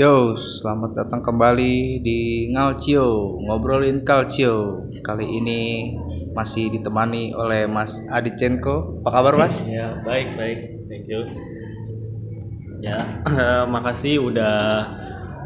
[0.00, 4.80] Yo, selamat datang kembali di Ngalcio, ngobrolin Calcio.
[5.04, 5.92] Kali ini
[6.32, 9.04] masih ditemani oleh Mas Adichenko.
[9.04, 9.60] Apa kabar, Mas?
[9.68, 10.88] Ya, baik, baik.
[10.88, 11.20] Thank you.
[12.80, 13.04] Ya,
[13.76, 14.88] makasih udah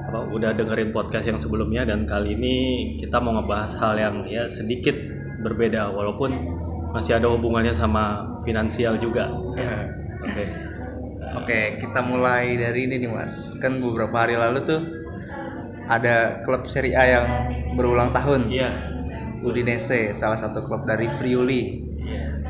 [0.07, 2.55] apa udah dengerin podcast yang sebelumnya dan kali ini
[3.03, 4.95] kita mau ngebahas hal yang ya sedikit
[5.43, 6.31] berbeda walaupun
[6.95, 9.35] masih ada hubungannya sama finansial juga.
[9.59, 9.91] Ya.
[10.23, 10.64] Oke.
[11.35, 13.59] Oke, kita mulai dari ini nih, Mas.
[13.59, 14.81] Kan beberapa hari lalu tuh
[15.91, 17.27] ada klub Serie A yang
[17.75, 18.49] berulang tahun.
[18.49, 18.71] Iya.
[19.45, 21.85] Udinese, salah satu klub dari Friuli.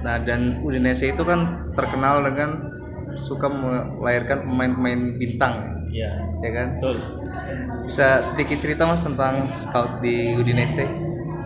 [0.07, 2.71] Nah, dan Udinese itu kan terkenal dengan
[3.19, 5.55] suka melahirkan pemain-pemain bintang,
[5.91, 6.11] Iya.
[6.43, 6.69] ya kan?
[6.79, 6.97] Betul.
[7.87, 10.87] Bisa sedikit cerita Mas tentang scout di Udinese?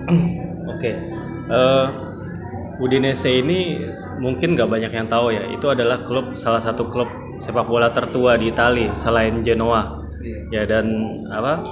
[0.72, 0.92] Oke.
[1.48, 1.86] Eh,
[2.78, 3.88] Udinese ini
[4.20, 5.48] mungkin nggak banyak yang tahu ya.
[5.48, 7.08] Itu adalah klub salah satu klub
[7.38, 10.02] sepak bola tertua di Italia selain Genoa.
[10.18, 10.38] Iya.
[10.50, 10.86] Ya dan
[11.30, 11.62] apa?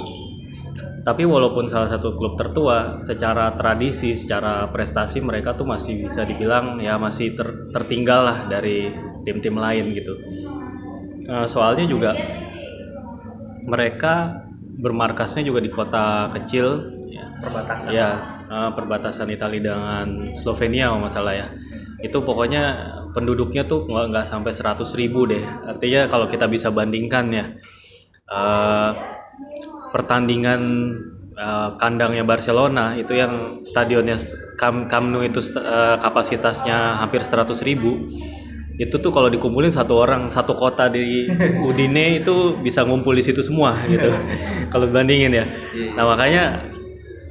[1.07, 6.83] Tapi walaupun salah satu klub tertua, secara tradisi, secara prestasi mereka tuh masih bisa dibilang
[6.83, 8.91] ya masih ter- tertinggal lah dari
[9.23, 10.19] tim-tim lain gitu.
[11.27, 12.11] Eh, soalnya juga
[13.67, 14.47] mereka
[14.79, 17.89] bermarkasnya juga di kota kecil ya, Perbatasan.
[17.91, 18.11] Ya,
[18.47, 20.07] perbatasan Italia dengan
[20.39, 21.47] Slovenia kalau nggak salah ya.
[22.03, 25.41] Itu pokoknya penduduknya tuh nggak nggak sampai 100 ribu deh.
[25.41, 27.45] Artinya kalau kita bisa bandingkan ya,
[28.29, 28.91] eh,
[29.89, 30.61] pertandingan
[31.33, 34.21] eh, kandangnya Barcelona itu yang stadionnya
[34.61, 37.97] Camp, Camp Nou itu eh, kapasitasnya hampir 100 ribu.
[38.77, 41.25] Itu tuh kalau dikumpulin satu orang satu kota di
[41.69, 44.13] Udine itu bisa ngumpul di situ semua gitu.
[44.73, 45.49] kalau bandingin ya.
[45.97, 46.69] Nah makanya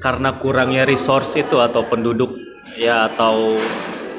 [0.01, 2.33] karena kurangnya resource itu atau penduduk
[2.81, 3.61] ya atau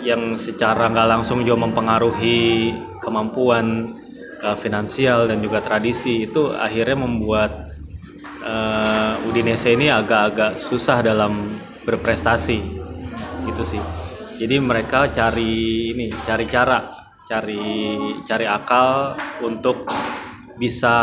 [0.07, 2.71] yang secara nggak langsung juga mempengaruhi
[3.03, 3.91] kemampuan
[4.39, 7.75] uh, finansial dan juga tradisi itu akhirnya membuat
[8.47, 12.63] uh, Udinese ini agak-agak susah dalam berprestasi.
[13.51, 13.83] Gitu sih.
[14.39, 16.87] Jadi mereka cari ini cari cara
[17.27, 17.67] cari
[18.23, 19.91] cari akal untuk
[20.57, 20.95] bisa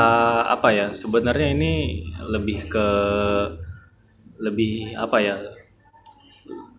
[0.47, 1.73] apa ya sebenarnya ini
[2.23, 2.87] lebih ke
[4.39, 5.35] lebih apa ya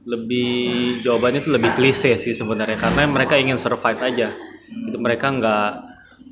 [0.04, 2.76] lebih jawabannya itu lebih klise sih sebenarnya.
[2.76, 4.28] Karena mereka ingin survive aja.
[4.88, 5.68] Itu mereka nggak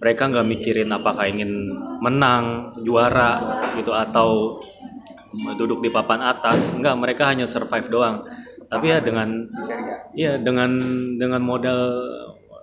[0.02, 1.70] mereka nggak mikirin apakah ingin
[2.02, 4.60] menang juara gitu atau
[5.56, 6.76] duduk di papan atas.
[6.76, 8.24] Nggak mereka hanya survive doang.
[8.68, 9.96] Tapi ya dengan Di Serie A.
[10.16, 10.70] Iya dengan
[11.20, 11.80] dengan modal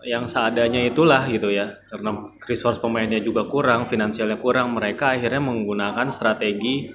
[0.05, 1.73] yang seadanya itulah gitu ya.
[1.89, 2.15] Karena
[2.45, 6.89] resource pemainnya juga kurang finansialnya kurang mereka akhirnya menggunakan strategi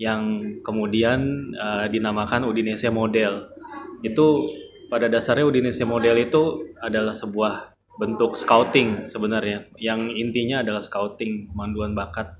[0.00, 3.52] yang kemudian eh, dinamakan Udinese model.
[4.00, 4.48] Itu
[4.88, 9.68] pada dasarnya Udinese model itu adalah sebuah bentuk scouting sebenarnya.
[9.76, 12.32] Yang intinya adalah scouting pemanduan bakat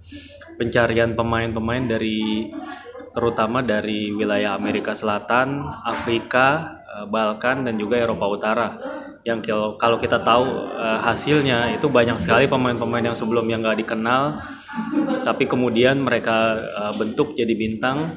[0.56, 2.48] pencarian pemain-pemain dari
[3.12, 8.68] terutama dari wilayah Amerika Selatan, Afrika, eh, Balkan dan juga Eropa Utara.
[9.20, 10.48] Yang kalau kalau kita tahu
[10.80, 14.40] eh, hasilnya itu banyak sekali pemain-pemain yang sebelumnya nggak dikenal,
[15.30, 18.10] tapi kemudian mereka eh, bentuk jadi bintang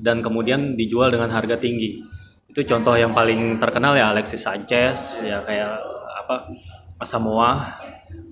[0.00, 2.00] dan kemudian dijual dengan harga tinggi.
[2.48, 5.84] Itu contoh yang paling terkenal ya Alexis Sanchez, ya kayak
[6.24, 6.48] apa
[6.98, 7.78] Asamoah,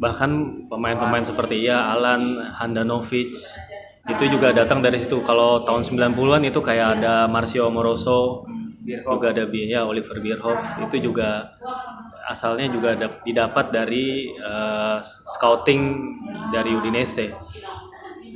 [0.00, 3.30] bahkan pemain-pemain seperti ya Alan Handanovic
[4.06, 5.20] itu juga datang dari situ.
[5.20, 8.46] Kalau tahun 90-an itu kayak ada Marcio Moroso,
[8.86, 11.50] juga ada ya Oliver Bierhoff, itu juga
[12.26, 15.82] asalnya juga dap- didapat dari eh, scouting
[16.54, 17.34] dari Udinese.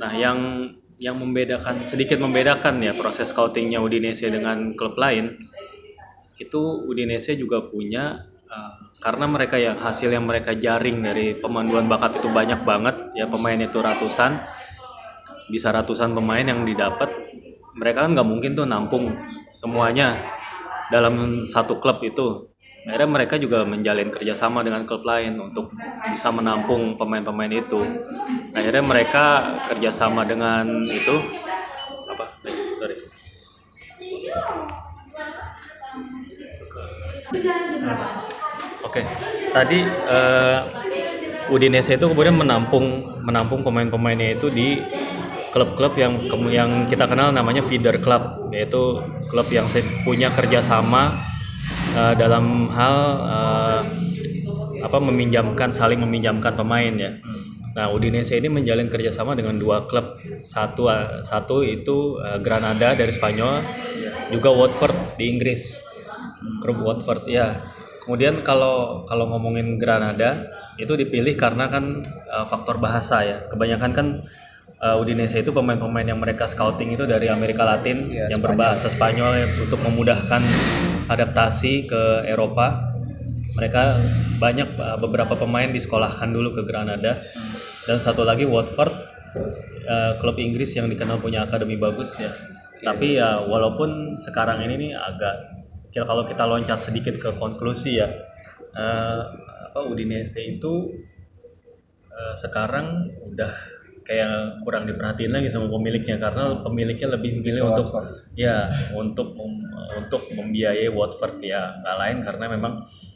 [0.01, 0.65] Nah, yang
[1.01, 5.33] yang membedakan sedikit membedakan ya proses scoutingnya Udinese dengan klub lain
[6.37, 12.21] itu Udinese juga punya uh, karena mereka yang hasil yang mereka jaring dari pemanduan bakat
[12.21, 14.37] itu banyak banget ya pemain itu ratusan
[15.49, 17.17] bisa ratusan pemain yang didapat
[17.73, 20.21] mereka kan nggak mungkin tuh nampung semuanya
[20.93, 22.50] dalam satu klub itu
[22.81, 25.69] akhirnya mereka juga menjalin kerjasama dengan klub lain untuk
[26.01, 27.77] bisa menampung pemain-pemain itu.
[28.57, 29.25] Akhirnya mereka
[29.69, 31.15] kerjasama dengan itu
[32.09, 32.25] apa?
[32.49, 32.95] Eh, sorry.
[38.81, 39.01] Oke,
[39.53, 40.59] tadi eh,
[41.53, 44.81] Udinese itu kemudian menampung menampung pemain-pemainnya itu di
[45.53, 46.13] klub-klub yang
[46.49, 49.67] yang kita kenal namanya feeder club, yaitu klub yang
[50.01, 51.30] punya kerjasama
[51.95, 53.81] eh, dalam hal eh,
[54.81, 57.11] apa meminjamkan saling meminjamkan pemain ya.
[57.71, 60.19] Nah, Udinese ini menjalin kerjasama dengan dua klub.
[60.43, 60.91] Satu
[61.23, 63.63] satu itu eh, Granada dari Spanyol,
[64.33, 65.79] juga Watford di Inggris.
[66.59, 67.61] Klub Watford ya.
[68.01, 70.49] Kemudian kalau kalau ngomongin Granada
[70.81, 73.37] itu dipilih karena kan eh, faktor bahasa ya.
[73.47, 74.07] Kebanyakan kan
[74.81, 78.45] uh, Udinese itu pemain-pemain yang mereka scouting itu dari Amerika Latin Iya, yang Spanyol.
[78.51, 80.41] berbahasa Spanyol ya, untuk memudahkan
[81.07, 82.91] adaptasi ke Eropa.
[83.51, 83.81] Mereka
[84.39, 87.19] banyak uh, beberapa pemain disekolahkan dulu ke Granada
[87.85, 88.93] dan satu lagi Watford
[89.85, 92.31] uh, klub Inggris yang dikenal punya akademi bagus ya.
[92.81, 95.35] Tapi ya walaupun sekarang ini nih agak
[95.91, 98.07] ya kalau kita loncat sedikit ke konklusi ya
[98.73, 99.21] uh,
[99.71, 100.89] apa Udinese itu
[102.09, 103.51] uh, sekarang udah
[104.11, 107.87] kayak kurang diperhatiin lagi sama pemiliknya karena pemiliknya lebih memilih untuk
[108.35, 109.71] ya untuk mem-
[110.03, 111.79] untuk membiayai Watford ya.
[111.79, 112.73] Nggak lain karena memang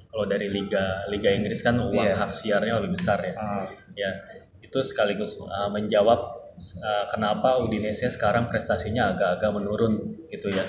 [0.08, 2.16] kalau dari liga liga Inggris kan uang Iya.
[2.16, 3.36] hak siarnya lebih besar ya.
[3.36, 4.08] Ah, ya
[4.64, 6.20] itu sekaligus uh, menjawab
[6.80, 10.64] uh, kenapa Udinese sekarang prestasinya agak-agak menurun gitu ya.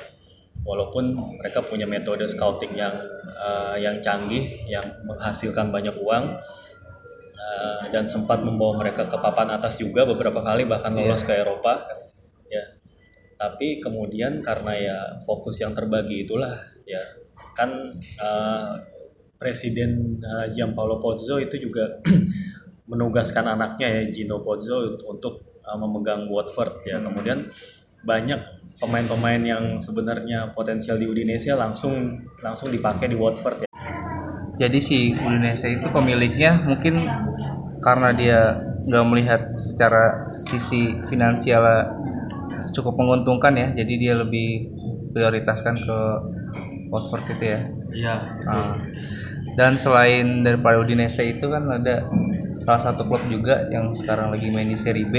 [0.67, 2.99] Walaupun mereka punya metode scouting yang
[3.39, 6.43] uh, yang canggih yang menghasilkan banyak uang
[7.47, 11.87] uh, dan sempat membawa mereka ke papan atas juga beberapa kali bahkan lolos ke Eropa.
[12.51, 12.65] Ya.
[13.37, 16.59] Tapi kemudian karena ya fokus yang terbagi itulah
[16.89, 17.01] ya.
[17.57, 18.73] Kan uh,
[19.37, 22.01] Presiden uh, Gianpaolo Pozzo itu juga
[22.91, 26.99] menugaskan anaknya ya Gino Pozzo untuk uh, memegang Watford ya.
[26.99, 27.49] Kemudian
[28.07, 28.41] banyak
[28.77, 33.76] pemain-pemain yang sebenarnya potensial di Udinese langsung langsung dipakai di Watford ya
[34.57, 37.05] Jadi si Udinese itu pemiliknya mungkin
[37.85, 38.41] karena dia
[38.87, 41.65] nggak melihat secara sisi finansial
[42.73, 44.73] cukup menguntungkan ya, jadi dia lebih
[45.13, 45.99] prioritaskan ke
[46.89, 47.61] Watford itu ya.
[47.97, 48.17] iya
[48.47, 48.77] Ah.
[49.57, 52.05] Dan selain daripada Udinese itu kan ada
[52.61, 55.17] salah satu klub juga yang sekarang lagi main di Serie B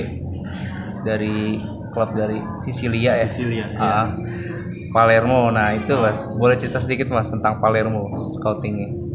[1.02, 1.58] dari
[1.90, 3.28] klub dari Sisilia ya.
[3.30, 3.82] Sicilia, iya.
[3.82, 4.08] Ah.
[4.94, 5.50] Palermo.
[5.54, 9.07] Nah, itu Mas, boleh cerita sedikit Mas tentang Palermo scoutingnya.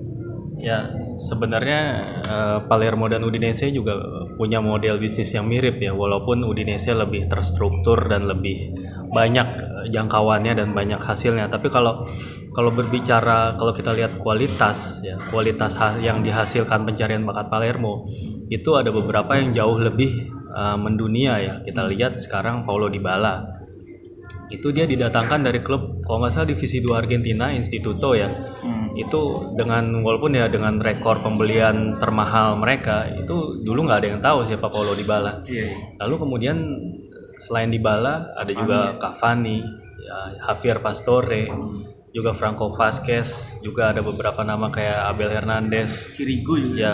[0.63, 1.81] Ya, sebenarnya
[2.23, 3.99] eh, Palermo dan Udinese juga
[4.39, 8.71] punya model bisnis yang mirip ya, walaupun Udinese lebih terstruktur dan lebih
[9.11, 11.51] banyak eh, jangkauannya dan banyak hasilnya.
[11.51, 12.07] Tapi kalau
[12.55, 18.07] kalau berbicara kalau kita lihat kualitas ya, kualitas yang dihasilkan pencarian bakat Palermo
[18.47, 21.55] itu ada beberapa yang jauh lebih eh, mendunia ya.
[21.67, 23.62] Kita lihat sekarang Paulo Dybala
[24.53, 28.29] itu dia didatangkan dari klub kalau nggak salah divisi 2 Argentina Instituto ya.
[28.93, 34.39] Itu dengan walaupun ya dengan rekor pembelian termahal mereka itu dulu nggak ada yang tahu
[34.45, 35.49] siapa Paulo Dybala.
[36.05, 36.57] Lalu kemudian
[37.41, 39.81] selain Dybala ada juga Cavani.
[40.03, 40.19] Ya,
[40.51, 41.47] Javier Pastore
[42.13, 45.89] juga Franco Vasquez juga ada beberapa nama kayak Abel Hernandez.
[45.89, 46.75] Sirigu juga.
[46.75, 46.93] Ya,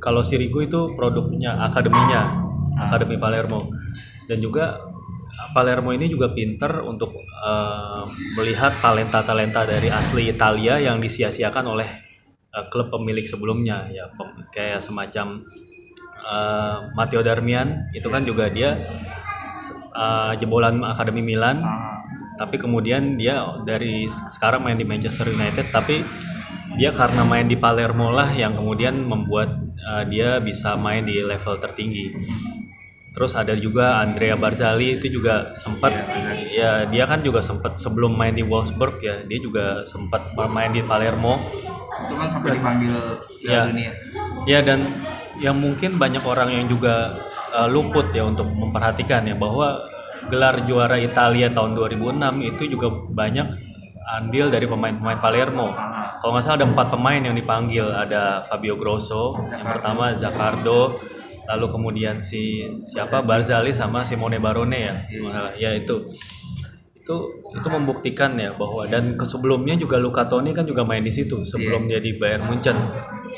[0.00, 2.42] kalau Sirigu itu produknya akademinya,
[2.80, 3.70] Akademi Palermo.
[4.26, 4.80] Dan juga
[5.52, 8.04] Palermo ini juga pinter untuk eh,
[8.36, 11.88] melihat talenta-talenta dari asli Italia yang disia-siakan oleh
[12.52, 13.88] eh, klub pemilik sebelumnya.
[13.92, 14.08] Ya
[14.52, 15.44] kayak semacam
[16.24, 18.80] eh, Matteo Darmian itu kan juga dia
[19.92, 21.60] eh, jebolan Akademi Milan.
[22.36, 26.04] Tapi kemudian dia dari sekarang main di Manchester United tapi
[26.76, 31.56] dia karena main di Palermo lah yang kemudian membuat uh, dia bisa main di level
[31.56, 32.12] tertinggi
[33.16, 35.96] terus ada juga Andrea Barzali itu juga sempat
[36.52, 40.84] ya dia kan juga sempat sebelum main di Wolfsburg ya dia juga sempat main di
[40.84, 41.40] Palermo
[41.96, 42.92] Itu kan sampai dipanggil
[43.46, 43.62] Ya.
[43.70, 43.92] Dunia.
[44.44, 44.82] Ya dan
[45.38, 47.14] yang mungkin banyak orang yang juga
[47.54, 49.86] uh, luput ya untuk memperhatikan ya bahwa
[50.26, 53.46] gelar juara Italia tahun 2006 itu juga banyak
[54.06, 55.70] andil dari pemain-pemain Palermo.
[56.22, 60.98] Kalau nggak salah ada empat pemain yang dipanggil, ada Fabio Grosso, yang pertama Zaccardo,
[61.46, 63.22] lalu kemudian si siapa?
[63.22, 64.94] Barzali sama Simone Barone ya,
[65.56, 66.10] ya itu.
[66.94, 67.16] Itu
[67.54, 71.86] itu membuktikan ya bahwa dan sebelumnya juga Luca Toni kan juga main di situ sebelum
[71.86, 72.74] dia di Bayern Munchen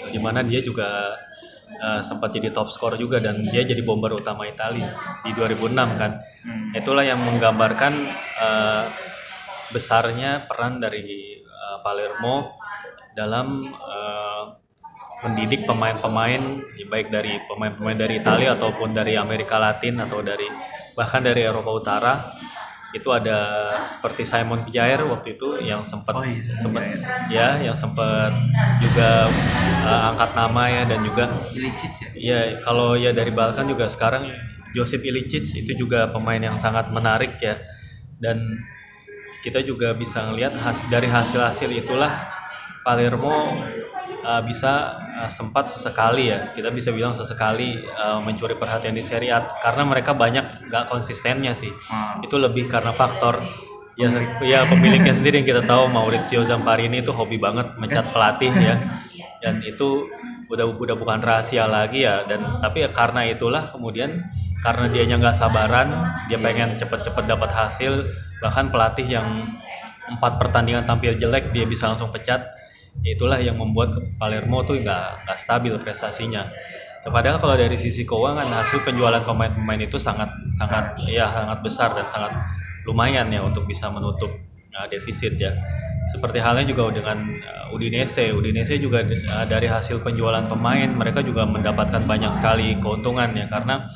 [0.09, 1.13] di mana dia juga
[1.77, 6.13] uh, sempat jadi top skor juga dan dia jadi bomber utama Italia di 2006 kan.
[6.73, 7.93] Itulah yang menggambarkan
[8.41, 8.85] uh,
[9.69, 12.49] besarnya peran dari uh, Palermo
[13.13, 14.68] dalam uh,
[15.19, 20.47] mendidik pemain-pemain ya baik dari pemain-pemain dari Italia ataupun dari Amerika Latin atau dari
[20.95, 22.15] bahkan dari Eropa Utara.
[22.89, 26.81] Itu ada seperti Simon Pijair waktu itu yang sempat Oh iya, sempat
[27.29, 28.33] ya yang sempat
[28.81, 29.29] juga
[29.85, 32.11] uh, angkat nama ya dan juga Ilicic ya.
[32.17, 34.33] ya kalau ya dari Balkan juga sekarang
[34.73, 37.61] Josip Ilicic itu juga pemain yang sangat menarik ya.
[38.17, 38.41] Dan
[39.45, 42.11] kita juga bisa ngelihat has, dari hasil-hasil itulah
[42.83, 43.53] Palermo
[44.25, 46.51] uh, bisa uh, sempat sesekali ya.
[46.55, 51.53] Kita bisa bilang sesekali uh, mencuri perhatian di Serie A karena mereka banyak nggak konsistennya
[51.55, 51.71] sih.
[51.93, 52.19] Ah.
[52.23, 53.41] itu lebih karena faktor
[53.99, 54.07] ya
[54.47, 58.77] ya pemiliknya sendiri yang kita tahu Maurizio Zamparini itu hobi banget mencat pelatih ya.
[59.39, 60.07] Dan itu
[60.51, 62.27] udah udah bukan rahasia lagi ya.
[62.27, 64.23] Dan tapi ya karena itulah kemudian
[64.63, 65.89] karena dianya nggak sabaran
[66.27, 68.07] dia pengen cepet-cepet dapat hasil.
[68.39, 69.27] Bahkan pelatih yang
[70.09, 72.58] empat pertandingan tampil jelek dia bisa langsung pecat
[73.07, 76.47] itulah yang membuat Palermo tuh nggak nggak stabil prestasinya
[77.09, 82.07] Padahal kalau dari sisi keuangan hasil penjualan pemain-pemain itu sangat sangat ya sangat besar dan
[82.11, 82.33] sangat
[82.85, 84.29] lumayan ya untuk bisa menutup
[84.77, 85.55] uh, defisit ya.
[86.09, 88.35] Seperti halnya juga dengan uh, Udinese.
[88.35, 93.89] Udinese juga uh, dari hasil penjualan pemain mereka juga mendapatkan banyak sekali keuntungan ya karena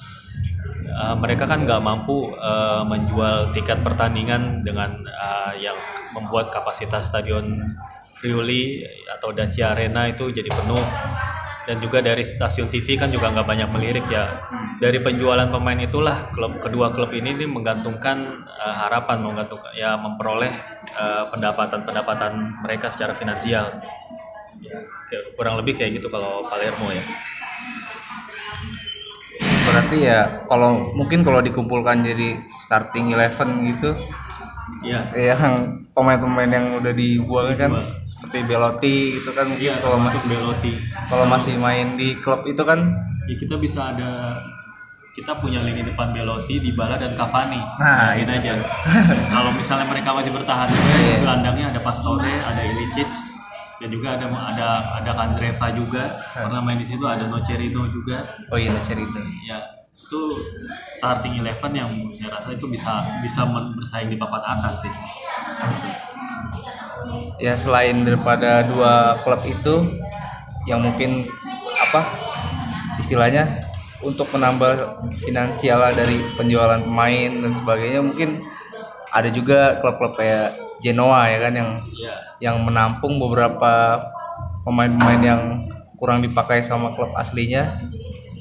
[0.95, 5.77] uh, mereka kan nggak mampu uh, menjual tiket pertandingan dengan uh, yang
[6.15, 7.75] membuat kapasitas stadion
[8.23, 10.79] Friuli atau Dacia Arena itu jadi penuh.
[11.63, 14.47] Dan juga dari stasiun TV kan juga nggak banyak melirik ya.
[14.83, 20.51] Dari penjualan pemain itulah klub kedua klub ini nih menggantungkan uh, harapan menggantungkan ya memperoleh
[20.99, 23.79] uh, pendapatan-pendapatan mereka secara finansial.
[24.59, 24.79] Ya,
[25.39, 27.03] kurang lebih kayak gitu kalau Palermo ya.
[29.63, 33.95] Berarti ya kalau mungkin kalau dikumpulkan jadi starting eleven gitu
[34.81, 35.01] Iya.
[35.37, 35.55] yang
[35.91, 37.71] pemain-pemain yang udah dibuang kan
[38.03, 40.73] seperti Belotti gitu kan mungkin Iya, kalau masih Belotti.
[41.07, 42.81] kalau masih main di klub itu kan
[43.23, 44.41] ya kita bisa ada
[45.13, 47.61] kita punya lini depan Belotti, Dybala dan Cavani.
[47.77, 48.33] Nah, Bayangin itu.
[48.49, 48.53] aja.
[49.37, 51.17] Kalau misalnya mereka masih bertahan juga, Iya.
[51.21, 53.11] gelandangnya ada Pastore, ada Ilicic,
[53.77, 56.17] dan juga ada ada ada Kandreva juga.
[56.33, 58.25] Pernah main di situ ada Nocerino juga.
[58.49, 59.61] oh iya cerita Ya,
[60.13, 60.45] itu
[61.01, 64.93] starting eleven yang saya rasa itu bisa bisa bersaing di papan atas sih.
[67.41, 69.81] ya selain daripada dua klub itu
[70.69, 71.33] yang mungkin
[71.89, 72.05] apa
[73.01, 73.65] istilahnya
[74.05, 78.45] untuk menambah finansial dari penjualan pemain dan sebagainya mungkin
[79.09, 84.03] ada juga klub-klub kayak Genoa ya kan yang Ya, yang menampung beberapa
[84.67, 85.43] pemain-pemain yang
[85.97, 87.79] kurang dipakai sama klub aslinya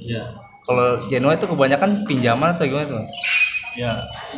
[0.01, 0.40] ya.
[0.71, 3.13] Kalau Genoa itu kebanyakan pinjaman atau gimana tuh mas?
[3.75, 3.91] Ya,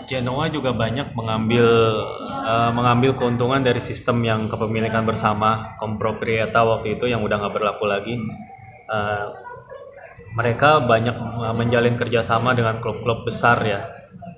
[0.06, 1.66] Genoa juga banyak mengambil
[2.46, 7.86] eh, mengambil keuntungan dari sistem yang kepemilikan bersama komproprieta waktu itu yang udah nggak berlaku
[7.90, 8.13] lagi.
[8.90, 9.25] Eh,
[10.34, 13.82] mereka banyak eh, menjalin kerjasama dengan klub-klub besar ya.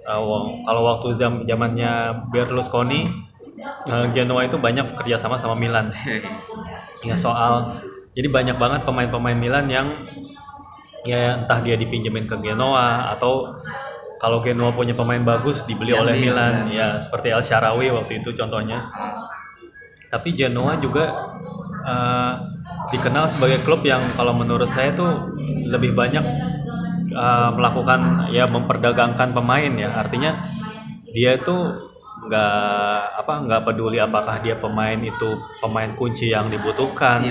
[0.05, 3.01] Wa- kalau waktu zam zamannya Berlusconi,
[3.89, 5.91] eh, Genoa itu banyak kerjasama sama Milan.
[7.05, 7.77] Ya soal,
[8.17, 9.87] jadi banyak banget pemain-pemain Milan yang
[11.05, 13.53] ya entah dia dipinjemin ke Genoa atau
[14.17, 18.33] kalau Genoa punya pemain bagus dibeli oleh Diambil, Milan ya seperti El Sharawi waktu itu
[18.33, 18.89] contohnya.
[20.09, 21.05] Tapi Genoa juga
[21.85, 22.33] eh,
[22.89, 25.29] dikenal sebagai klub yang kalau menurut saya tuh
[25.69, 26.25] lebih banyak
[27.13, 29.93] eh, melakukan ya memperdagangkan pemain ya.
[29.93, 30.41] Artinya
[31.13, 31.55] dia itu
[32.25, 37.21] nggak apa nggak peduli apakah dia pemain itu pemain kunci yang dibutuhkan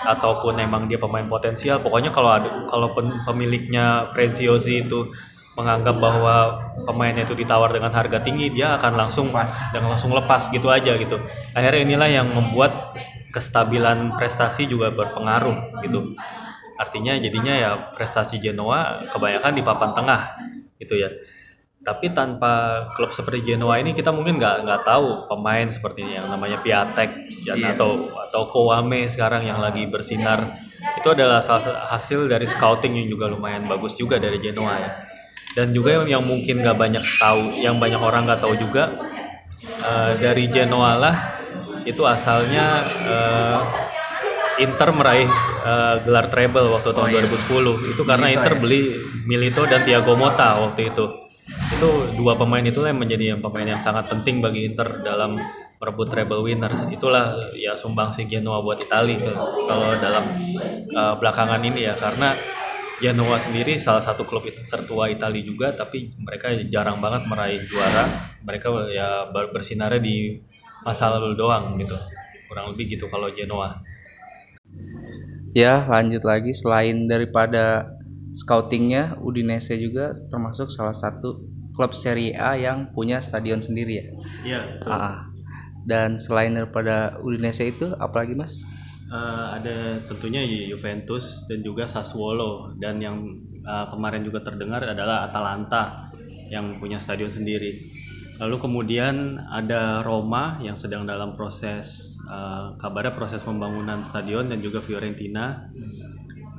[0.00, 1.78] ataupun emang dia pemain potensial.
[1.80, 2.92] Pokoknya kalau ada kalau
[3.28, 5.12] pemiliknya Preziosi itu
[5.58, 9.28] menganggap bahwa pemainnya itu ditawar dengan harga tinggi dia akan langsung
[9.74, 11.20] dan langsung lepas gitu aja gitu.
[11.52, 12.96] Akhirnya inilah yang membuat
[13.30, 16.16] kestabilan prestasi juga berpengaruh gitu.
[16.80, 20.22] Artinya jadinya ya prestasi Genoa kebanyakan di papan tengah
[20.80, 21.12] gitu ya
[21.80, 26.60] tapi tanpa klub seperti Genoa ini kita mungkin nggak nggak tahu pemain seperti yang namanya
[26.60, 27.10] Piatek
[27.48, 27.72] dan Iya.
[27.72, 30.44] atau atau Kowame sekarang yang lagi bersinar.
[31.00, 34.90] Itu adalah salah hasil dari scouting yang juga lumayan bagus juga dari Genoa ya.
[35.56, 39.00] Dan juga yang, yang mungkin nggak banyak tahu yang banyak orang nggak tahu juga
[39.80, 41.16] eh, dari Genoa lah
[41.88, 43.60] itu asalnya eh,
[44.60, 45.32] Inter meraih
[45.64, 48.60] eh, gelar treble waktu tahun 2010 itu karena Milito Inter ya?
[48.60, 48.80] beli
[49.24, 51.29] Milito dan Thiago Motta waktu itu
[51.70, 55.38] itu dua pemain itulah yang menjadi yang pemain yang sangat penting bagi Inter dalam
[55.80, 56.84] merebut treble winners.
[56.90, 60.24] Itulah ya sumbang si Genoa buat Italia ke- kalau dalam
[60.90, 61.94] eh, belakangan ini ya.
[61.96, 62.34] Karena
[63.00, 68.04] Genoa sendiri salah satu klub tertua Italia juga tapi mereka jarang banget meraih juara.
[68.44, 70.36] Mereka ya ber- bersinarnya di
[70.84, 71.96] masa lalu doang gitu.
[72.50, 73.80] Kurang lebih gitu kalau Genoa.
[75.56, 76.52] Ya lanjut lagi.
[76.52, 77.88] Selain daripada
[78.36, 81.42] scoutingnya Udinese juga termasuk salah satu
[81.74, 84.06] klub Serie A yang punya stadion sendiri ya.
[84.44, 84.90] Iya, betul.
[84.92, 85.30] Ah,
[85.84, 88.62] dan selain daripada Udinese itu apalagi mas?
[89.10, 93.16] Eh, ada tentunya Juventus dan juga Sassuolo dan yang
[93.58, 96.14] eh, kemarin juga terdengar adalah Atalanta
[96.46, 97.74] yang punya stadion sendiri.
[98.38, 104.78] Lalu kemudian ada Roma yang sedang dalam proses eh, kabarnya proses pembangunan stadion dan juga
[104.78, 105.66] Fiorentina.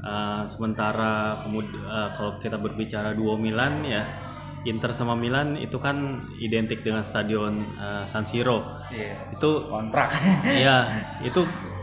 [0.02, 1.88] Eh, sementara kemudian
[2.20, 4.31] kalau kita berbicara duo Milan ya
[4.64, 8.82] Inter sama Milan itu kan identik dengan stadion eh, San Siro.
[8.94, 9.34] Iya.
[9.34, 10.10] Itu Kontrak.
[10.62, 10.90] Iya,
[11.30, 11.42] itu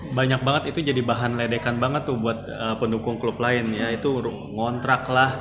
[0.08, 4.08] banyak banget itu jadi bahan ledekan banget tuh buat uh, pendukung klub lain ya itu
[4.56, 5.37] ngontrak lah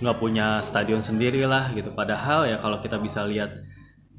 [0.00, 3.52] nggak punya stadion sendiri lah gitu padahal ya kalau kita bisa lihat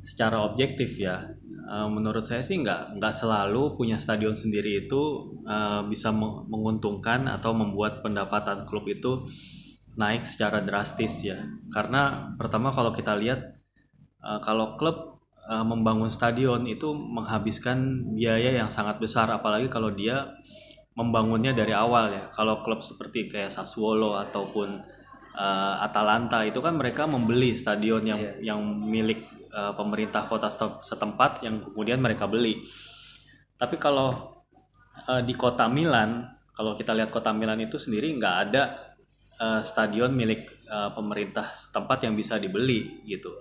[0.01, 1.25] secara objektif ya
[1.69, 6.13] uh, menurut saya sih nggak nggak selalu punya stadion sendiri itu uh, bisa
[6.47, 9.25] menguntungkan atau membuat pendapatan klub itu
[9.97, 11.41] naik secara drastis ya.
[11.73, 13.57] Karena pertama kalau kita lihat
[14.21, 20.37] uh, kalau klub uh, membangun stadion itu menghabiskan biaya yang sangat besar apalagi kalau dia
[20.93, 22.23] membangunnya dari awal ya.
[22.29, 24.81] Kalau klub seperti kayak Sassuolo ataupun
[25.33, 28.53] uh, Atalanta itu kan mereka membeli stadion yang yeah.
[28.53, 30.49] yang milik uh, pemerintah kota
[30.81, 32.61] setempat yang kemudian mereka beli.
[33.57, 34.37] Tapi kalau
[35.09, 38.86] uh, di kota Milan kalau kita lihat kota Milan itu sendiri nggak ada
[39.39, 43.33] uh, stadion milik uh, pemerintah setempat yang bisa dibeli gitu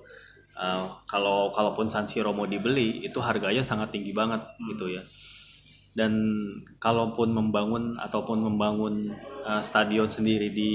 [0.56, 4.66] Uh, kalau kalaupun San Siro mau dibeli itu harganya sangat tinggi banget hmm.
[4.72, 5.04] gitu ya.
[5.92, 6.12] Dan
[6.80, 9.12] kalaupun membangun ataupun membangun
[9.44, 10.72] uh, stadion sendiri di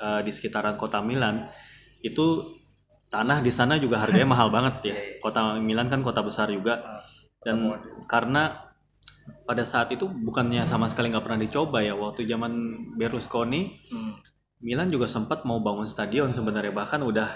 [0.00, 1.44] uh, di sekitaran kota Milan
[2.00, 2.56] itu
[3.12, 4.96] tanah di sana juga harganya mahal banget ya.
[4.96, 5.20] Iya, iya.
[5.20, 7.04] Kota Milan kan kota besar juga ah,
[7.44, 7.76] dan
[8.08, 8.64] karena
[9.44, 12.52] pada saat itu bukannya sama sekali nggak pernah dicoba ya waktu zaman
[12.96, 14.12] Berlusconi hmm.
[14.58, 17.30] Milan juga sempat mau bangun stadion sebenarnya bahkan udah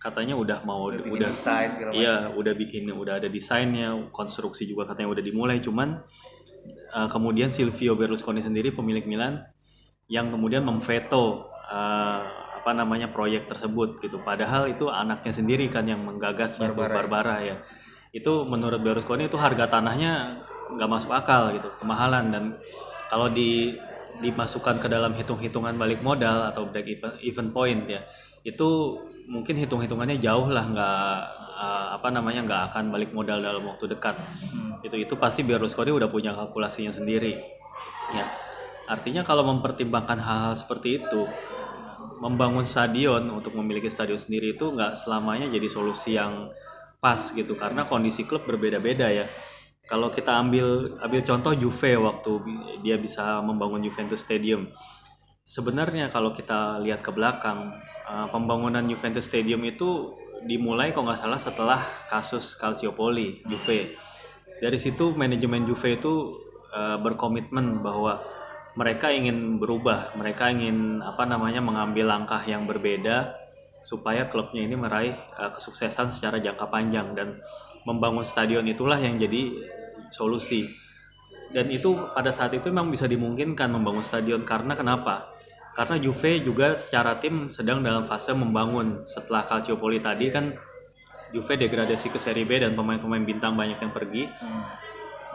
[0.00, 5.16] katanya udah mau udah, udah desain iya udah bikin udah ada desainnya konstruksi juga katanya
[5.16, 5.60] udah dimulai.
[5.64, 6.00] Cuman
[6.92, 9.40] uh, kemudian Silvio Berlusconi sendiri pemilik Milan
[10.08, 12.20] yang kemudian memveto uh,
[12.60, 14.20] apa namanya proyek tersebut gitu.
[14.24, 17.56] Padahal itu anaknya sendiri kan yang menggagas Barbara, gitu Barbara ya.
[18.12, 22.32] Itu menurut Berlusconi itu harga tanahnya nggak masuk akal gitu kemahalan.
[22.32, 22.44] Dan
[23.08, 23.76] kalau di
[24.22, 28.02] dimasukkan ke dalam hitung-hitungan balik modal atau break even, point ya
[28.44, 31.16] itu mungkin hitung-hitungannya jauh lah nggak
[31.56, 34.14] uh, apa namanya nggak akan balik modal dalam waktu dekat.
[34.52, 34.76] Hmm.
[34.84, 37.40] itu itu pasti Berlusconi udah punya kalkulasinya sendiri
[38.12, 38.28] ya.
[38.84, 41.24] Artinya kalau mempertimbangkan hal-hal seperti itu
[42.20, 46.52] membangun stadion untuk memiliki stadion sendiri itu nggak selamanya jadi solusi yang
[47.00, 49.28] pas gitu karena kondisi klub berbeda-beda ya
[49.84, 52.32] kalau kita ambil ambil contoh Juve waktu
[52.80, 54.72] dia bisa membangun Juventus Stadium
[55.44, 57.76] sebenarnya kalau kita lihat ke belakang
[58.08, 63.96] uh, pembangunan Juventus Stadium itu dimulai kalau nggak salah setelah kasus Calciopoli Juve.
[64.60, 66.40] Dari situ manajemen Juve itu
[66.72, 68.24] uh, berkomitmen bahwa
[68.74, 73.36] mereka ingin berubah, mereka ingin apa namanya mengambil langkah yang berbeda
[73.84, 77.40] supaya klubnya ini meraih uh, kesuksesan secara jangka panjang dan
[77.84, 79.52] membangun stadion itulah yang jadi
[80.14, 80.70] solusi.
[81.50, 85.34] Dan itu pada saat itu memang bisa dimungkinkan membangun stadion karena kenapa?
[85.74, 90.54] karena Juve juga secara tim sedang dalam fase membangun setelah Calciopoli tadi kan
[91.34, 94.62] Juve degradasi ke Serie B dan pemain-pemain bintang banyak yang pergi hmm.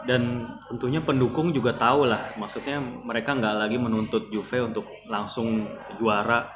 [0.08, 5.68] dan tentunya pendukung juga tahu lah maksudnya mereka nggak lagi menuntut Juve untuk langsung
[6.00, 6.48] juara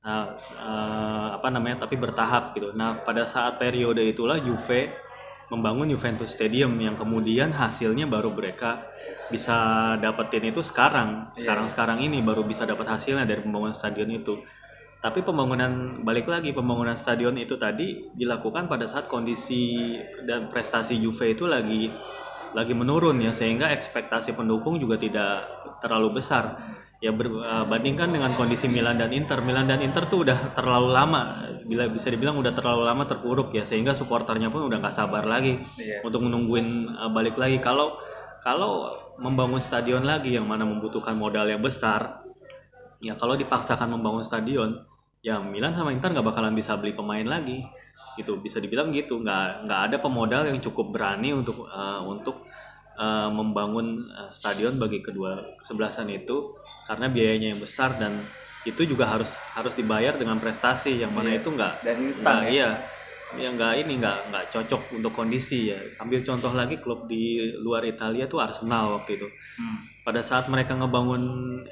[0.00, 0.32] uh,
[0.64, 4.96] uh, apa namanya tapi bertahap gitu nah pada saat periode itulah Juve
[5.46, 8.82] membangun Juventus Stadium yang kemudian hasilnya baru mereka
[9.30, 11.30] bisa dapetin itu sekarang.
[11.34, 11.46] Iya.
[11.46, 14.42] sekarang sekarang ini baru bisa dapat hasilnya dari pembangunan stadion itu.
[14.96, 19.94] Tapi pembangunan balik lagi pembangunan stadion itu tadi dilakukan pada saat kondisi
[20.26, 21.92] dan prestasi Juve itu lagi
[22.56, 25.44] lagi menurun ya sehingga ekspektasi pendukung juga tidak
[25.84, 26.56] terlalu besar
[27.06, 29.38] ya berbandingkan dengan kondisi Milan dan Inter.
[29.38, 33.62] Milan dan Inter tuh udah terlalu lama bila bisa dibilang udah terlalu lama terpuruk ya
[33.62, 36.02] sehingga supporternya pun udah nggak sabar lagi yeah.
[36.02, 37.62] untuk menungguin uh, balik lagi.
[37.62, 37.94] Kalau
[38.42, 38.90] kalau
[39.22, 42.26] membangun stadion lagi yang mana membutuhkan modal yang besar
[42.98, 44.82] ya kalau dipaksakan membangun stadion
[45.22, 47.62] ya Milan sama Inter nggak bakalan bisa beli pemain lagi.
[48.18, 49.22] Itu bisa dibilang gitu.
[49.22, 52.42] Nggak nggak ada pemodal yang cukup berani untuk uh, untuk
[52.98, 58.14] uh, membangun uh, stadion bagi kedua kesebelasan itu karena biayanya yang besar dan
[58.66, 61.38] itu juga harus harus dibayar dengan prestasi yang mana iya.
[61.38, 62.50] itu enggak dan instan ya?
[62.50, 62.70] iya
[63.38, 67.82] yang enggak ini enggak enggak cocok untuk kondisi ya ambil contoh lagi klub di luar
[67.86, 70.06] Italia tuh Arsenal waktu itu hmm.
[70.06, 71.22] pada saat mereka ngebangun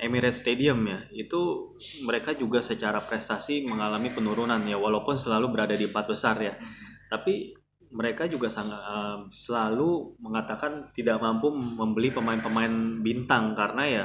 [0.02, 1.74] Emirates Stadium ya itu
[2.06, 7.10] mereka juga secara prestasi mengalami penurunan ya walaupun selalu berada di empat besar ya hmm.
[7.10, 7.54] tapi
[7.94, 14.04] mereka juga sangat uh, selalu mengatakan tidak mampu membeli pemain-pemain bintang karena ya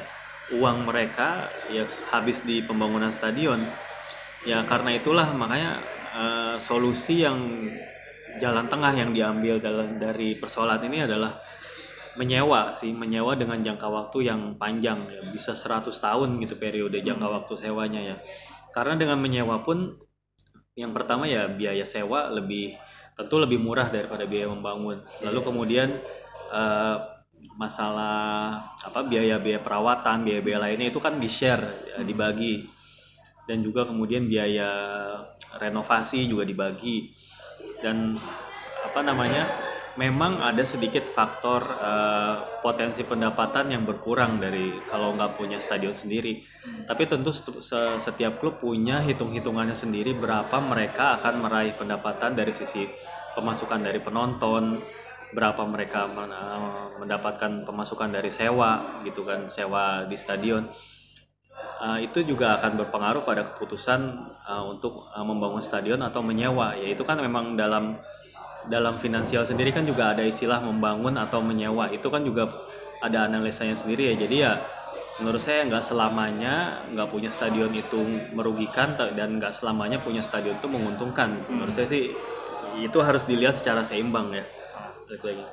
[0.55, 3.61] uang mereka ya habis di pembangunan stadion.
[4.47, 5.77] Ya karena itulah makanya
[6.15, 7.37] uh, solusi yang
[8.39, 11.37] jalan tengah yang diambil dalam dari persoalan ini adalah
[12.17, 15.21] menyewa sih menyewa dengan jangka waktu yang panjang ya.
[15.29, 17.35] Bisa 100 tahun gitu periode jangka hmm.
[17.41, 18.15] waktu sewanya ya.
[18.73, 19.97] Karena dengan menyewa pun
[20.73, 22.79] yang pertama ya biaya sewa lebih
[23.19, 25.03] tentu lebih murah daripada biaya membangun.
[25.19, 25.99] Lalu kemudian
[26.55, 27.18] uh,
[27.59, 32.63] masalah apa biaya-biaya perawatan, biaya-biaya lainnya itu kan di-share, ya, dibagi.
[33.43, 34.69] Dan juga kemudian biaya
[35.59, 37.11] renovasi juga dibagi.
[37.83, 38.15] Dan
[38.85, 39.43] apa namanya?
[39.99, 46.39] Memang ada sedikit faktor eh, potensi pendapatan yang berkurang dari kalau nggak punya stadion sendiri.
[46.87, 47.35] Tapi tentu
[47.99, 52.87] setiap klub punya hitung-hitungannya sendiri berapa mereka akan meraih pendapatan dari sisi
[53.35, 54.79] pemasukan dari penonton,
[55.29, 56.33] berapa mereka men-
[56.99, 60.65] mendapatkan pemasukan dari sewa gitu kan, sewa di stadion.
[61.79, 63.99] Uh, itu juga akan berpengaruh pada keputusan
[64.47, 66.75] uh, untuk uh, membangun stadion atau menyewa.
[66.75, 67.95] Yaitu kan memang dalam
[68.67, 71.87] dalam finansial sendiri kan juga ada istilah membangun atau menyewa.
[71.87, 72.51] Itu kan juga
[72.99, 74.27] ada analisanya sendiri ya.
[74.27, 74.59] Jadi ya
[75.19, 77.99] menurut saya nggak selamanya nggak punya stadion itu
[78.35, 81.47] merugikan dan nggak selamanya punya stadion itu menguntungkan.
[81.47, 82.11] Menurut saya sih
[82.79, 84.43] itu harus dilihat secara seimbang ya.
[85.09, 85.43] Balik lagi.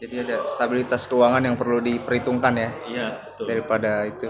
[0.00, 3.44] Jadi ada stabilitas keuangan yang perlu diperhitungkan ya Iya betul.
[3.48, 4.28] daripada itu.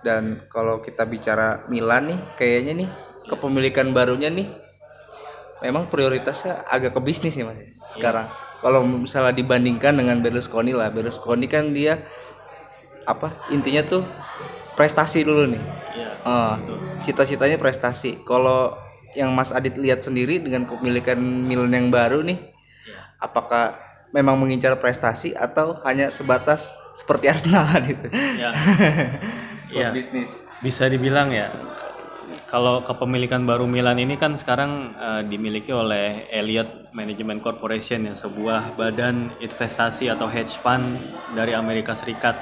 [0.00, 2.90] Dan kalau kita bicara Milan nih, kayaknya nih
[3.28, 4.48] kepemilikan barunya nih
[5.62, 7.60] memang prioritasnya agak ke bisnis ya mas
[7.92, 8.26] sekarang.
[8.58, 12.02] Kalau misalnya dibandingkan dengan Berlusconi lah, Berlusconi kan dia
[13.04, 14.02] apa intinya tuh
[14.74, 15.62] prestasi dulu nih.
[15.94, 16.08] Iya.
[16.24, 16.54] Ah,
[17.04, 18.22] cita-citanya prestasi.
[18.24, 18.74] Kalau
[19.12, 22.51] yang Mas Adit lihat sendiri dengan kepemilikan Milan yang baru nih, Iya.
[23.22, 23.78] Apakah
[24.10, 28.10] memang mengincar prestasi atau hanya sebatas seperti Arsenal gitu?
[28.42, 28.50] Iya.
[29.72, 29.88] Iya.
[29.88, 30.44] bisnis.
[30.60, 31.48] Bisa dibilang ya
[32.52, 38.76] kalau kepemilikan baru Milan ini kan sekarang eh, dimiliki oleh Elliott Management Corporation yang sebuah
[38.76, 41.00] badan investasi atau hedge fund
[41.32, 42.36] dari Amerika Serikat.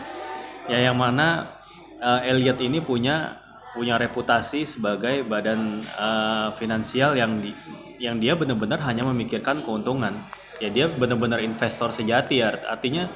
[0.67, 1.55] Ya yang mana
[2.03, 3.39] eh, Elliott ini punya
[3.71, 7.55] punya reputasi sebagai badan eh, finansial yang di,
[8.03, 10.19] yang dia benar-benar hanya memikirkan keuntungan.
[10.61, 12.45] Ya dia benar-benar investor sejati.
[12.45, 13.09] Art- artinya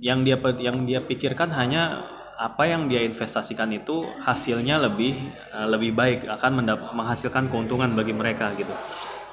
[0.00, 2.04] yang dia yang dia pikirkan hanya
[2.34, 5.14] apa yang dia investasikan itu hasilnya lebih
[5.54, 8.72] eh, lebih baik akan menghasilkan keuntungan bagi mereka gitu.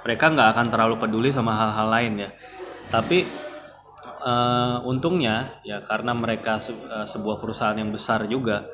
[0.05, 2.29] Mereka nggak akan terlalu peduli sama hal-hal lain ya.
[2.91, 3.25] Tapi
[4.25, 8.65] eh, untungnya ya karena mereka se- eh, sebuah perusahaan yang besar juga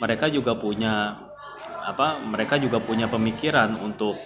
[0.00, 1.16] mereka juga punya
[1.84, 4.16] apa mereka juga punya pemikiran untuk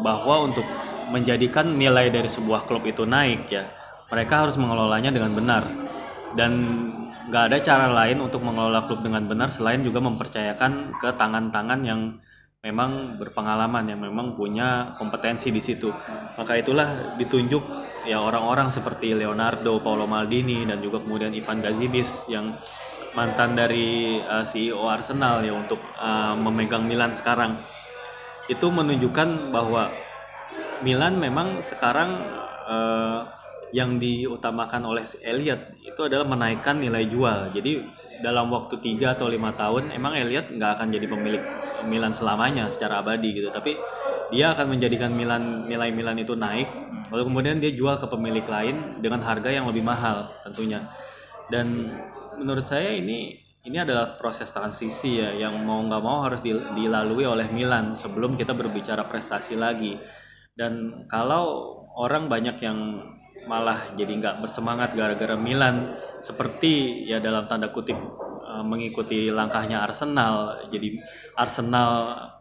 [0.00, 0.64] bahwa untuk
[1.10, 3.64] menjadikan nilai dari sebuah klub itu naik ya.
[4.12, 5.64] Mereka harus mengelolanya dengan benar.
[6.34, 6.52] Dan
[7.30, 12.00] nggak ada cara lain untuk mengelola klub dengan benar selain juga mempercayakan ke tangan-tangan yang
[12.64, 15.92] memang berpengalaman yang memang punya kompetensi di situ.
[16.40, 17.60] Maka itulah ditunjuk
[18.08, 22.56] ya orang-orang seperti Leonardo, Paolo Maldini dan juga kemudian Ivan Gazidis yang
[23.12, 27.60] mantan dari uh, CEO Arsenal ya untuk uh, memegang Milan sekarang.
[28.48, 29.92] Itu menunjukkan bahwa
[30.84, 32.10] Milan memang sekarang
[32.68, 33.20] uh,
[33.74, 37.50] yang diutamakan oleh Elliot itu adalah menaikkan nilai jual.
[37.50, 37.82] Jadi
[38.22, 41.42] dalam waktu 3 atau lima tahun emang Elliot nggak akan jadi pemilik
[41.90, 43.50] Milan selamanya secara abadi gitu.
[43.50, 43.74] Tapi
[44.30, 46.70] dia akan menjadikan Milan nilai Milan itu naik.
[47.10, 50.86] Lalu kemudian dia jual ke pemilik lain dengan harga yang lebih mahal tentunya.
[51.50, 51.92] Dan
[52.38, 57.24] menurut saya ini ini adalah proses transisi ya yang mau nggak mau harus dil- dilalui
[57.24, 59.96] oleh Milan sebelum kita berbicara prestasi lagi.
[60.54, 62.78] Dan kalau orang banyak yang
[63.44, 67.98] malah jadi nggak bersemangat gara-gara Milan seperti ya dalam tanda kutip
[68.40, 70.96] eh, mengikuti langkahnya Arsenal jadi
[71.36, 71.90] Arsenal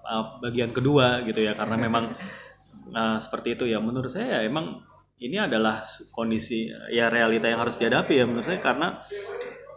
[0.05, 2.13] eh, bagian kedua gitu ya karena memang
[2.99, 3.81] eh, seperti itu ya.
[3.81, 4.79] Menurut saya ya emang
[5.23, 8.99] ini adalah kondisi ya realita yang harus dihadapi ya menurut saya karena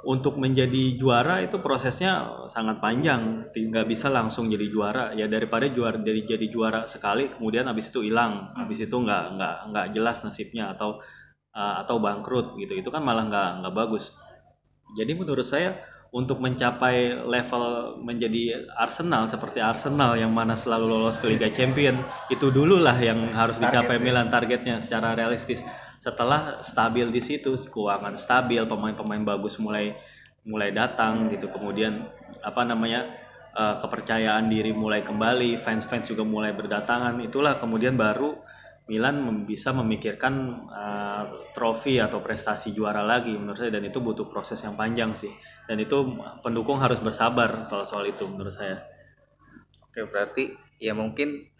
[0.06, 3.50] untuk menjadi juara itu prosesnya sangat panjang.
[3.50, 5.10] Nggak bisa langsung jadi juara.
[5.18, 8.54] Ya daripada juara dari jadi juara sekali kemudian habis itu hilang.
[8.54, 11.02] Habis itu nggak nggak nggak jelas nasibnya atau
[11.50, 12.78] uh, atau bangkrut gitu.
[12.78, 14.14] Itu kan malah nggak nggak bagus.
[14.94, 15.74] Jadi menurut saya
[16.14, 21.98] untuk mencapai level menjadi Arsenal seperti Arsenal yang mana selalu lolos ke Liga Champion
[22.30, 25.66] itu dululah yang harus dicapai Milan targetnya secara realistis
[26.06, 29.98] setelah stabil di situ keuangan stabil pemain-pemain bagus mulai
[30.46, 31.50] mulai datang gitu.
[31.50, 32.06] Kemudian
[32.46, 33.10] apa namanya
[33.50, 37.18] eh, kepercayaan diri mulai kembali fans-fans juga mulai berdatangan.
[37.26, 38.38] Itulah kemudian baru
[38.86, 40.34] Milan mem- bisa memikirkan
[40.70, 43.74] eh, trofi atau prestasi juara lagi menurut saya.
[43.74, 45.34] Dan itu butuh proses yang panjang sih.
[45.66, 46.06] Dan itu
[46.38, 48.78] pendukung harus bersabar kalau soal itu menurut saya.
[49.82, 51.50] Oke, berarti ya mungkin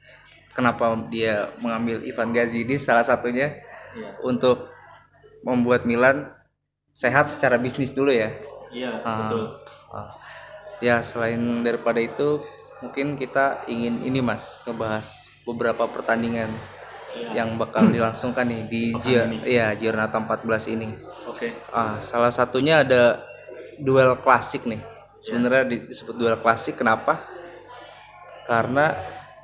[0.54, 3.65] kenapa dia mengambil Ivan Gazidis salah satunya
[3.96, 4.10] Iya.
[4.20, 4.68] untuk
[5.40, 6.28] membuat Milan
[6.92, 8.30] sehat secara bisnis dulu ya.
[8.68, 9.24] iya Ah.
[9.24, 9.44] betul
[9.88, 10.12] Ah.
[10.78, 12.44] Ya, selain daripada itu
[12.78, 16.52] mungkin kita ingin ini Mas ngebahas beberapa pertandingan
[17.32, 20.92] yang bakal dilangsungkan nih di Gia, ya Giornata 14 ini.
[21.24, 21.56] Oke.
[21.70, 23.24] Ah, salah satunya ada
[23.78, 24.84] duel klasik nih.
[25.18, 27.24] Sebenarnya di- disebut duel klasik kenapa?
[28.44, 28.92] Karena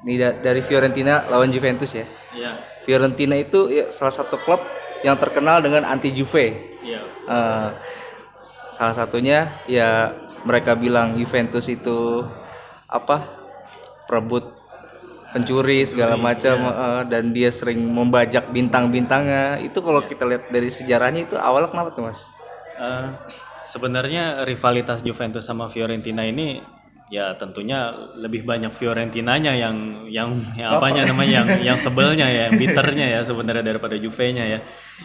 [0.03, 2.05] ini da- dari Fiorentina lawan Juventus ya.
[2.33, 2.53] Iya.
[2.83, 4.63] Fiorentina itu ya, salah satu klub
[5.03, 6.79] yang terkenal dengan anti Juve.
[6.83, 7.03] Iya.
[7.27, 7.69] Eh,
[8.43, 10.11] salah satunya ya
[10.43, 12.27] mereka bilang Juventus itu
[12.91, 13.23] apa
[14.11, 14.51] perebut
[15.33, 21.31] pencuri segala macam eh, dan dia sering membajak bintang-bintangnya itu kalau kita lihat dari sejarahnya
[21.31, 22.27] itu awalnya kenapa tuh mas?
[22.77, 23.09] Eh,
[23.71, 26.61] sebenarnya rivalitas Juventus sama Fiorentina ini
[27.13, 32.57] ya tentunya lebih banyak Fiorentinanya yang yang, yang apanya namanya yang yang sebelnya ya, yang
[32.57, 34.59] bitternya ya sebenarnya daripada Juve-nya ya.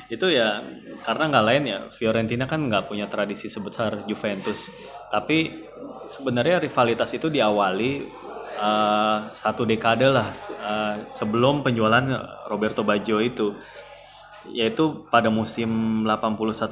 [0.07, 0.63] Itu ya
[1.03, 4.71] karena nggak lain ya Fiorentina kan nggak punya tradisi sebesar Juventus.
[5.11, 5.67] Tapi
[6.07, 7.91] sebenarnya rivalitas itu diawali
[8.55, 10.31] eh, satu dekade lah
[10.63, 12.07] eh, sebelum penjualan
[12.47, 13.51] Roberto Baggio itu
[14.47, 15.67] yaitu pada musim
[16.07, 16.71] 81-82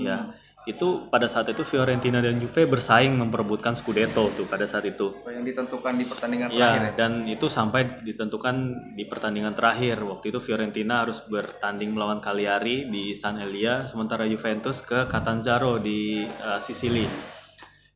[0.00, 0.32] ya
[0.66, 5.14] itu pada saat itu Fiorentina dan Juve bersaing memperebutkan Scudetto tuh pada saat itu.
[5.22, 8.54] Yang ditentukan di pertandingan ya dan itu sampai ditentukan
[8.98, 10.02] di pertandingan terakhir.
[10.02, 16.26] Waktu itu Fiorentina harus bertanding melawan Cagliari di San Elia sementara Juventus ke Catanzaro di
[16.26, 17.06] eh, Sicily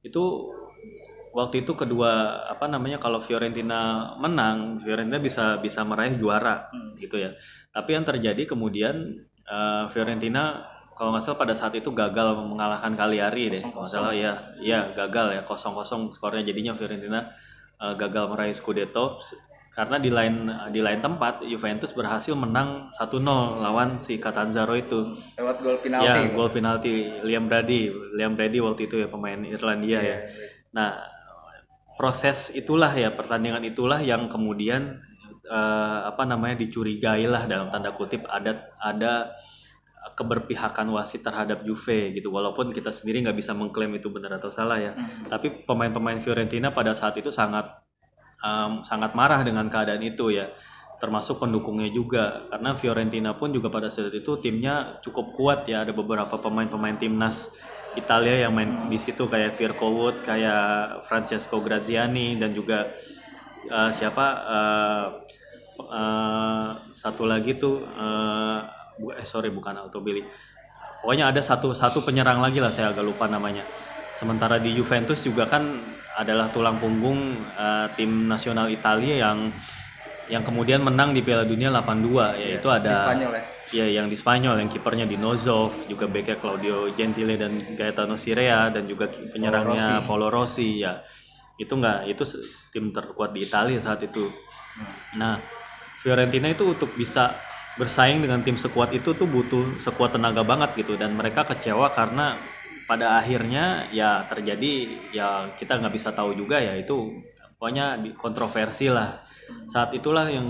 [0.01, 0.49] itu
[1.37, 7.37] waktu itu kedua apa namanya kalau Fiorentina menang Fiorentina bisa bisa meraih juara gitu ya.
[7.71, 10.65] Tapi yang terjadi kemudian eh, Fiorentina
[11.01, 13.65] kalau nggak salah pada saat itu gagal mengalahkan Cagliari deh.
[13.65, 15.41] Kalau nggak salah ya ya gagal ya.
[15.49, 17.25] Kosong kosong skornya jadinya Fiorentina
[17.81, 19.17] eh, gagal meraih Scudetto.
[19.73, 23.17] Karena di lain di lain tempat Juventus berhasil menang 1-0
[23.65, 25.17] lawan si Catanzaro itu.
[25.41, 27.89] Lewat gol Ya, gol penalti Liam Brady.
[28.21, 30.29] Liam Brady waktu itu ya pemain Irlandia ya.
[30.77, 31.01] Nah,
[31.97, 35.01] proses itulah ya pertandingan itulah yang kemudian
[35.49, 39.33] eh, apa namanya dicurigai lah dalam tanda kutip ada ada
[40.01, 42.33] keberpihakan wasit terhadap Juve gitu.
[42.33, 44.93] Walaupun kita sendiri nggak bisa mengklaim itu benar atau salah ya.
[45.29, 47.69] Tapi pemain-pemain Fiorentina pada saat itu sangat
[48.41, 50.49] em, sangat marah dengan keadaan itu ya.
[51.01, 52.45] Termasuk pendukungnya juga.
[52.49, 55.85] Karena Fiorentina pun juga pada saat itu timnya cukup kuat ya.
[55.85, 57.53] Ada beberapa pemain-pemain timnas
[57.97, 62.87] Italia yang main di situ kayak Virko Wood, kayak Francesco Graziani dan juga
[63.67, 65.07] eh, siapa eh,
[65.81, 70.21] eh, satu lagi tuh eh, bu- eh sorry bukan Altobelli
[71.01, 73.65] pokoknya ada satu satu penyerang lagi lah saya agak lupa namanya
[74.13, 75.65] sementara di Juventus juga kan
[76.21, 77.17] adalah tulang punggung
[77.57, 79.49] eh, tim nasional Italia yang
[80.29, 83.45] yang kemudian menang di Piala Dunia 82 yaitu ada Spanyol ya.
[83.71, 88.67] Ya, yang di Spanyol, yang kipernya di Nozov, juga backnya Claudio Gentile dan Gaetano Sirea,
[88.67, 90.83] dan juga penyerangnya Paolo Rossi.
[90.83, 90.99] Ya,
[91.55, 92.27] itu nggak, itu
[92.75, 94.27] tim terkuat di Italia saat itu.
[95.15, 95.39] Nah,
[96.03, 97.31] Fiorentina itu untuk bisa
[97.79, 102.35] bersaing dengan tim sekuat itu tuh butuh sekuat tenaga banget gitu, dan mereka kecewa karena
[102.91, 107.23] pada akhirnya ya terjadi ya kita nggak bisa tahu juga ya itu
[107.55, 109.23] pokoknya kontroversi lah.
[109.69, 110.47] Saat itulah yang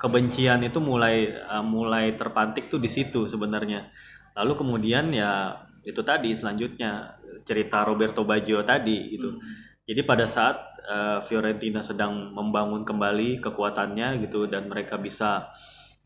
[0.00, 3.86] kebencian itu mulai uh, mulai terpantik tuh di situ sebenarnya.
[4.34, 9.38] Lalu kemudian ya itu tadi selanjutnya cerita Roberto Baggio tadi gitu.
[9.84, 15.52] Jadi pada saat uh, Fiorentina sedang membangun kembali kekuatannya gitu dan mereka bisa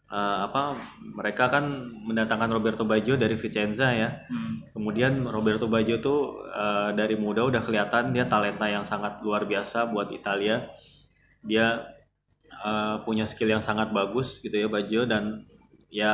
[0.09, 1.64] uh, apa mereka kan
[2.05, 4.16] mendatangkan Roberto Baggio dari Vicenza ya.
[4.73, 9.88] Kemudian Roberto Baggio tuh uh, dari muda udah kelihatan dia talenta yang sangat luar biasa
[9.92, 10.68] buat Italia.
[11.44, 11.85] Dia
[12.64, 15.44] uh, punya skill yang sangat bagus gitu ya Baggio dan
[15.88, 16.12] ya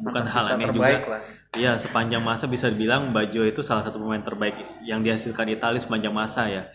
[0.00, 1.00] bukan hal aneh juga.
[1.08, 1.22] lah.
[1.56, 6.12] Iya sepanjang masa bisa dibilang Baggio itu salah satu pemain terbaik yang dihasilkan Italia sepanjang
[6.12, 6.68] masa ya.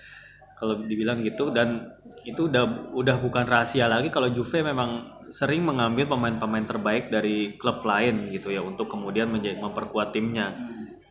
[0.58, 1.90] Kalau dibilang gitu dan
[2.22, 7.82] itu udah udah bukan rahasia lagi kalau Juve memang sering mengambil pemain-pemain terbaik dari klub
[7.88, 10.52] lain gitu ya untuk kemudian menjadi memperkuat timnya.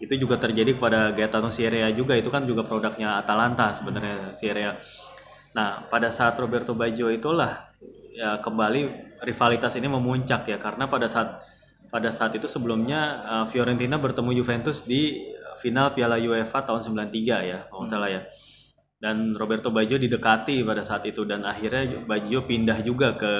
[0.00, 4.76] Itu juga terjadi kepada Gaetano Sierea juga itu kan juga produknya Atalanta sebenarnya Sierea.
[5.56, 7.72] Nah, pada saat Roberto Baggio itulah
[8.14, 11.40] ya kembali rivalitas ini memuncak ya karena pada saat
[11.90, 17.59] pada saat itu sebelumnya uh, Fiorentina bertemu Juventus di final Piala UEFA tahun 93 ya,
[17.66, 18.22] kalau nggak salah ya.
[19.01, 23.33] Dan Roberto Baggio didekati pada saat itu dan akhirnya Baggio pindah juga ke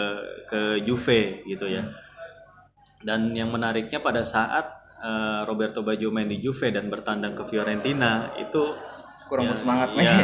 [0.49, 1.85] ke Juve gitu ya.
[3.05, 8.33] Dan yang menariknya pada saat uh, Roberto Baggio main di Juve dan bertandang ke Fiorentina
[8.41, 8.73] itu
[9.31, 10.17] Kurang ya, bersemangat ya,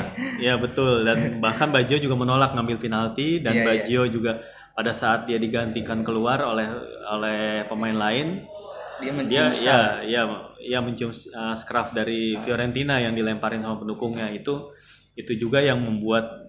[0.43, 3.67] ya betul dan bahkan Baggio juga menolak ngambil penalti dan Iya, iya.
[3.71, 4.33] Baggio juga
[4.75, 6.67] pada saat dia digantikan keluar oleh
[7.07, 8.43] oleh pemain lain
[8.99, 10.23] Dia dia mencium ya ya
[10.59, 14.75] ya mencium uh, scruff dari Fiorentina yang dilemparin sama pendukungnya itu
[15.17, 16.47] itu juga yang membuat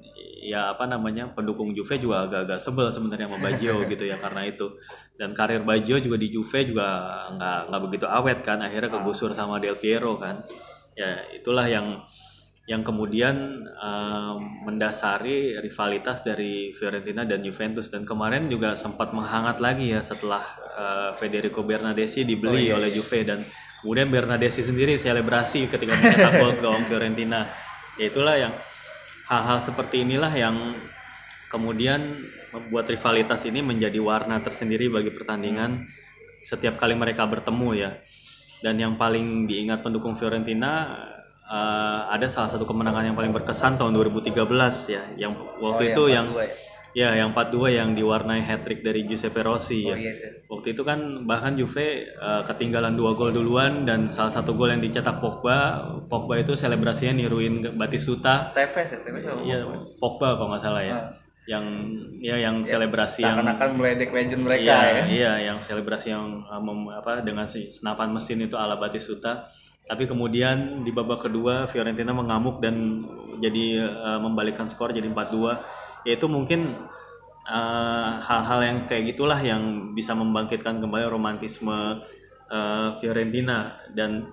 [0.47, 4.79] ya apa namanya pendukung Juve juga agak-agak sebel sebenarnya sama Baggio gitu ya karena itu.
[5.19, 6.87] Dan karir Baggio juga di Juve juga
[7.35, 10.39] nggak nggak begitu awet kan akhirnya kegusur sama Del Piero kan.
[10.95, 12.07] Ya itulah yang
[12.67, 17.91] yang kemudian um, mendasari rivalitas dari Fiorentina dan Juventus.
[17.91, 20.43] Dan kemarin juga sempat menghangat lagi ya setelah
[20.75, 23.23] uh, Federico Bernardeschi dibeli oleh Juve.
[23.23, 23.39] Dan
[23.83, 27.66] kemudian Bernardeschi sendiri selebrasi ketika mencetak gol ke Fiorentina
[27.97, 28.53] ya itulah yang
[29.27, 30.55] hal-hal seperti inilah yang
[31.51, 31.99] kemudian
[32.55, 35.83] membuat rivalitas ini menjadi warna tersendiri bagi pertandingan
[36.37, 37.91] setiap kali mereka bertemu ya.
[38.57, 40.89] Dan yang paling diingat pendukung Fiorentina
[41.45, 44.33] uh, ada salah satu kemenangan yang paling berkesan tahun 2013
[44.89, 46.66] ya yang waktu itu yang ya
[46.97, 49.93] yang 4-2 yang diwarnai hat trick dari Giuseppe Rossi ya.
[49.93, 50.49] iya itu.
[50.49, 54.81] Waktu itu kan bahkan Juve uh, ketinggalan dua gol duluan dan salah satu gol yang
[54.81, 58.49] dicetak Pogba, Pogba itu selebrasinya niruin Batistuta.
[58.57, 59.61] Tevez ya, Tevez sama Iya,
[60.01, 61.13] Pogba kalau nggak salah ya.
[61.45, 61.65] Yang
[62.17, 65.03] ya yang selebrasi yang seakan-akan meledek legend mereka iya, ya.
[65.05, 69.45] Iya, yang selebrasi yang uh, mem- apa dengan senapan mesin itu ala Batistuta.
[69.85, 73.05] Tapi kemudian di babak kedua Fiorentina mengamuk dan
[73.37, 75.85] jadi uh, membalikkan skor jadi 4-2.
[76.07, 76.87] Yaitu mungkin
[77.43, 81.99] uh, hal-hal yang kayak gitulah yang bisa membangkitkan kembali romantisme
[82.47, 83.75] uh, Fiorentina.
[83.91, 84.31] Dan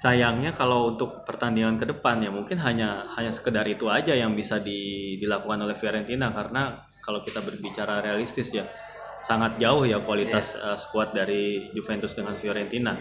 [0.00, 4.56] sayangnya kalau untuk pertandingan ke depan ya mungkin hanya hanya sekedar itu aja yang bisa
[4.56, 6.32] di- dilakukan oleh Fiorentina.
[6.32, 6.72] Karena
[7.04, 8.64] kalau kita berbicara realistis ya
[9.20, 12.96] sangat jauh ya kualitas uh, skuad dari Juventus dengan Fiorentina.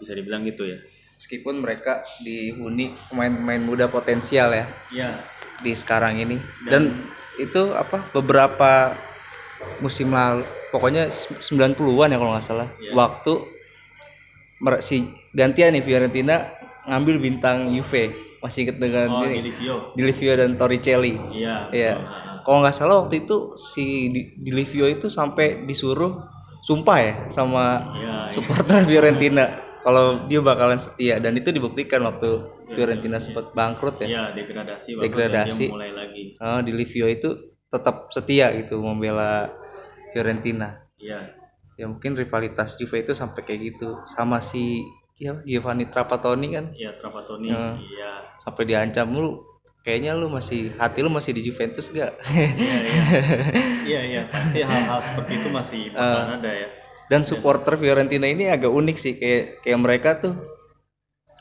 [0.00, 0.80] Bisa dibilang gitu ya.
[1.20, 5.10] Meskipun mereka dihuni pemain-pemain muda potensial ya Ya,
[5.60, 6.40] di sekarang ini.
[6.64, 6.96] Dan,
[7.40, 8.94] itu apa beberapa
[9.80, 12.68] musim lalu pokoknya 90-an ya kalau nggak salah.
[12.92, 13.32] Waktu
[14.60, 16.46] mer- si gantian nih Fiorentina
[16.86, 18.12] ngambil bintang Juve.
[18.40, 19.52] Masih inget dengan oh ini
[20.32, 21.12] dan Torricelli.
[21.36, 21.68] Iya.
[21.68, 21.92] Iya.
[22.00, 22.08] betul.
[22.08, 26.24] Ah, Kalau nggak salah waktu itu si di, di Livio itu sampai disuruh
[26.64, 29.44] sumpah ya sama Iya, supporter Fiorentina
[29.80, 34.06] kalau dia bakalan setia dan itu dibuktikan waktu Fiorentina sempat bangkrut ya.
[34.06, 35.64] Iya, degradasi Degradasi.
[35.66, 36.24] dia mulai lagi.
[36.36, 37.34] Oh, di Livio itu
[37.66, 39.50] tetap setia gitu membela
[40.10, 40.86] Fiorentina.
[40.96, 41.34] Iya.
[41.74, 44.84] Ya mungkin rivalitas Juve itu sampai kayak gitu sama si
[45.16, 47.48] ya, Giovanni Trapattoni kan Iya, Trapattoni.
[47.48, 48.36] Iya.
[48.36, 49.40] sampai diancam lu
[49.80, 52.12] kayaknya lu masih hati lu masih di Juventus gak?
[52.28, 52.50] Iya,
[52.84, 53.04] iya.
[53.80, 56.28] Iya, iya, pasti hal-hal seperti itu masih Ah.
[56.28, 56.68] bakalan ada ya.
[57.08, 60.34] Dan supporter Fiorentina ini agak unik sih kayak kayak mereka tuh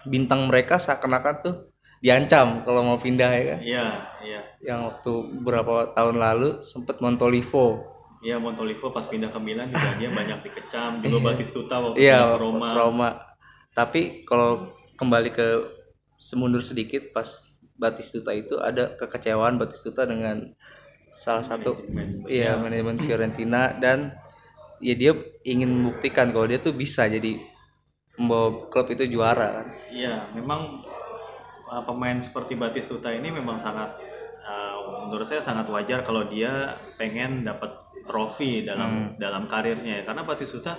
[0.06, 1.56] bintang mereka seakan-akan tuh
[2.00, 3.60] diancam kalau mau pindah ya kan.
[3.60, 3.86] Iya,
[4.24, 4.42] iya.
[4.64, 7.84] Yang waktu beberapa tahun lalu sempet Montolivo.
[8.20, 12.38] Iya, Montolivo pas pindah ke Milan juga dia banyak dikecam, juga Batistuta waktu Iya, ke
[12.40, 12.68] Roma.
[12.72, 13.10] trauma.
[13.72, 15.48] Tapi kalau kembali ke
[16.16, 17.28] semundur sedikit pas
[17.76, 20.52] Batistuta itu ada kekecewaan Batistuta dengan
[21.10, 22.28] salah satu Manajemen.
[22.30, 24.14] iya manajemen Fiorentina dan
[24.78, 27.40] ya dia ingin membuktikan kalau dia tuh bisa jadi
[28.20, 29.68] membawa klub itu juara kan.
[29.88, 30.84] Iya, memang
[31.72, 33.96] uh, pemain seperti Batistuta ini memang sangat
[34.44, 37.72] uh, menurut saya sangat wajar kalau dia pengen dapat
[38.04, 40.04] trofi dalam dalam karirnya ya.
[40.04, 40.76] Karena Batistuta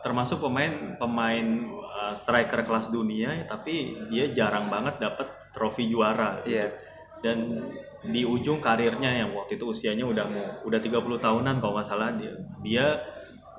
[0.00, 6.54] termasuk pemain pemain uh, striker kelas dunia tapi dia jarang banget dapat trofi juara gitu.
[6.54, 6.66] Iya.
[7.20, 7.52] Dan
[8.00, 12.08] di ujung karirnya yang waktu itu usianya udah mau udah 30 tahunan kalau nggak salah
[12.16, 12.32] dia
[12.64, 12.86] dia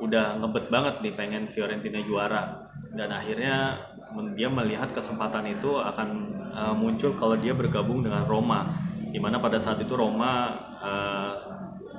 [0.02, 2.61] udah ngebet banget nih pengen Fiorentina juara
[2.92, 3.80] dan akhirnya
[4.36, 6.10] dia melihat kesempatan itu akan
[6.52, 8.68] uh, muncul kalau dia bergabung dengan Roma.
[9.12, 11.34] Di mana pada saat itu Roma uh,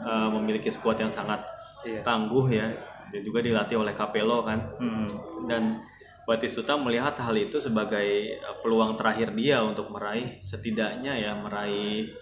[0.01, 1.41] uh, memiliki skuad yang sangat
[1.83, 2.01] Iya.
[2.07, 2.69] tangguh ya.
[3.11, 4.61] Dan juga dilatih oleh Capello kan.
[4.79, 5.11] Hmm.
[5.51, 5.83] dan
[6.23, 12.15] Batistuta melihat hal itu sebagai peluang terakhir dia untuk meraih setidaknya ya meraih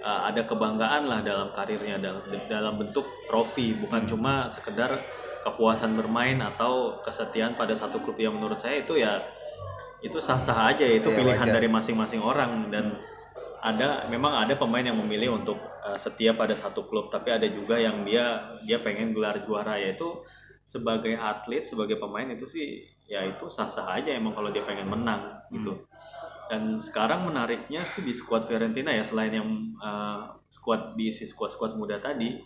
[0.00, 3.76] uh, ada kebanggaan lah dalam karirnya dalam dalam bentuk trofi.
[3.76, 4.96] Bukan cuma sekedar
[5.42, 9.18] kepuasan bermain atau kesetiaan pada satu klub yang menurut saya itu ya
[10.02, 11.54] itu sah-sah aja itu Iya, pilihan wajar.
[11.58, 12.70] dari masing-masing orang.
[12.70, 12.98] Dan
[13.62, 17.78] ada memang ada pemain yang memilih untuk uh, setia pada satu klub tapi ada juga
[17.78, 19.78] yang dia dia pengen gelar juara.
[19.78, 20.10] Yaitu
[20.66, 25.42] sebagai atlet sebagai pemain itu sih ya itu sah-sah aja emang kalau dia pengen menang
[25.54, 25.86] gitu.
[26.50, 31.96] Dan sekarang menariknya sih di skuad Fiorentina ya selain yang uh, skuad diisi skuad-skuad muda
[32.02, 32.42] tadi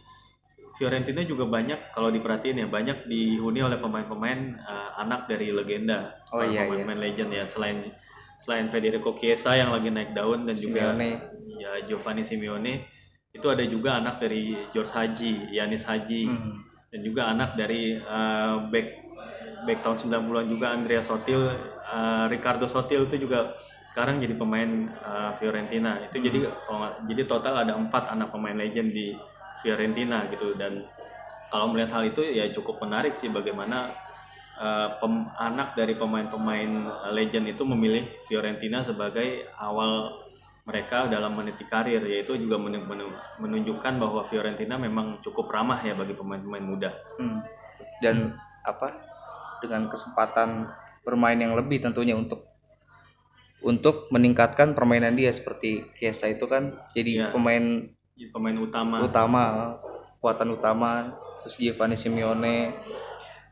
[0.77, 6.41] Fiorentina juga banyak kalau diperhatiin ya banyak dihuni oleh pemain-pemain uh, anak dari legenda Oh,
[6.41, 7.89] iya, pemain-pemain legend ya selain
[8.37, 11.11] selain Federico Chiesa yang lagi naik daun dan juga Simeone.
[11.57, 12.85] ya Giovanni Simeone
[13.31, 16.61] itu ada juga anak dari George Haji, Yanis Haji Hmm.
[16.87, 18.89] dan juga anak dari uh, back
[19.63, 21.49] back tahun 90-an juga Andrea Sotil,
[21.83, 23.53] uh, Ricardo Sotil itu juga
[23.87, 25.99] sekarang jadi pemain uh, Fiorentina.
[26.03, 29.17] Itu jadi kalau nggak- jadi total ada empat anak pemain legend di
[29.67, 30.87] Fiorentina gitu dan
[31.51, 33.91] kalau melihat hal itu ya cukup menarik sih bagaimana
[34.55, 36.71] uh, pem- anak dari pemain-pemain
[37.11, 40.23] legend itu memilih Fiorentina sebagai awal
[40.67, 45.95] mereka dalam meniti karir yaitu juga men- men- menunjukkan bahwa Fiorentina memang cukup ramah ya
[45.99, 46.91] bagi pemain-pemain muda.
[47.19, 47.43] Hmm.
[48.03, 48.95] Dan apa?
[49.63, 50.67] Dengan kesempatan
[51.07, 52.51] bermain yang lebih tentunya untuk
[53.63, 57.27] untuk meningkatkan permainan dia seperti Kiesa itu kan jadi Iya.
[57.31, 58.97] pemain Pemain utama.
[58.99, 59.45] utama
[60.17, 60.91] kekuatan utama
[61.39, 62.73] terus Giovanni Simeone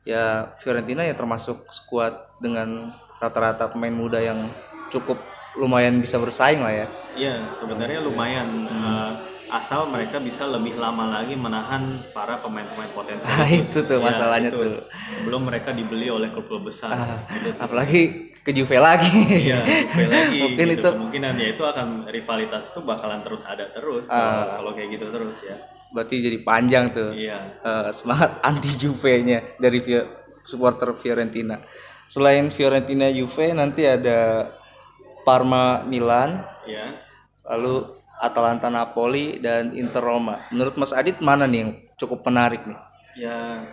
[0.03, 4.49] ya Fiorentina ya termasuk skuad dengan rata-rata pemain muda yang
[4.89, 5.21] cukup
[5.55, 9.11] lumayan bisa bersaing lah ya Iya, sebenarnya lumayan eh,
[9.47, 13.31] asal mereka bisa lebih lama lagi menahan para pemain-pemain potensial.
[13.31, 14.59] Nah, itu tuh Ya, masalahnya itu.
[14.59, 14.83] tuh.
[15.15, 16.91] Sebelum mereka dibeli oleh klub-klub besar.
[17.31, 17.63] Gitu sih.
[17.63, 18.03] apalagi
[18.45, 19.09] ke Juve lagi
[19.49, 20.39] Iya, Juve lagi.
[20.45, 20.79] Mungkin gitu.
[20.79, 25.07] itu- kemungkinan ya itu akan rivalitas itu bakalan terus ada terus kalau kalau kayak gitu
[25.09, 25.57] terus ya.
[25.91, 27.39] berarti jadi panjang tuh Iya.
[27.59, 29.81] eh, semangat anti Juve-nya dari
[30.43, 31.57] supporter Fiorentina.
[32.05, 34.53] Selain Fiorentina Juve nanti ada
[35.23, 36.93] Parma Milan, Ya.
[37.43, 37.81] lalu
[38.15, 40.45] Atalanta Napoli dan Inter Roma.
[40.49, 42.77] Menurut Mas Adit mana nih yang cukup menarik nih?
[43.17, 43.65] Ya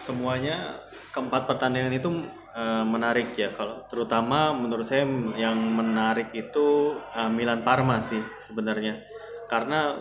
[0.00, 2.10] semuanya keempat pertandingan itu
[2.56, 5.04] eh, menarik ya kalau terutama menurut saya
[5.36, 9.04] yang menarik itu eh, Milan Parma sih sebenarnya.
[9.46, 9.94] Karena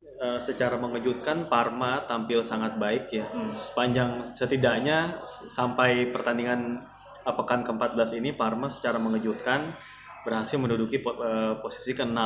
[0.00, 3.26] eh, secara mengejutkan Parma tampil sangat baik ya.
[3.58, 6.86] Sepanjang setidaknya sampai pertandingan
[7.26, 9.74] pekan ke-14 ini Parma secara mengejutkan
[10.22, 12.18] berhasil menduduki po- eh, posisi ke-6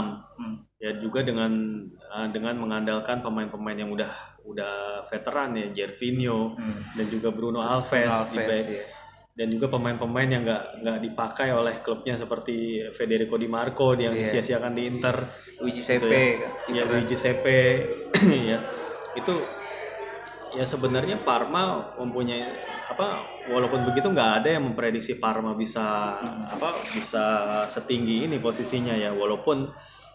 [0.81, 1.53] ya juga dengan
[1.93, 4.09] eh, dengan mengandalkan pemain-pemain yang udah
[4.45, 6.57] udah veteran ya Gervinho
[6.97, 8.65] dan juga Bruno Alves, di Alves, back.
[8.73, 8.85] ya.
[9.31, 14.21] Dan juga pemain-pemain yang nggak nggak dipakai oleh klubnya seperti Federico Di Marco yang Iya.
[14.21, 15.17] disia-siakan di Inter.
[15.63, 17.61] Luigi gitu Sepe, ya, ya Luigi Sepe
[18.51, 18.59] ya
[19.15, 19.35] itu
[20.51, 22.43] ya sebenarnya Parma mempunyai
[22.91, 27.25] apa walaupun begitu nggak ada yang memprediksi Parma bisa apa bisa
[27.67, 29.15] setinggi ini posisinya ya.
[29.15, 29.71] Walaupun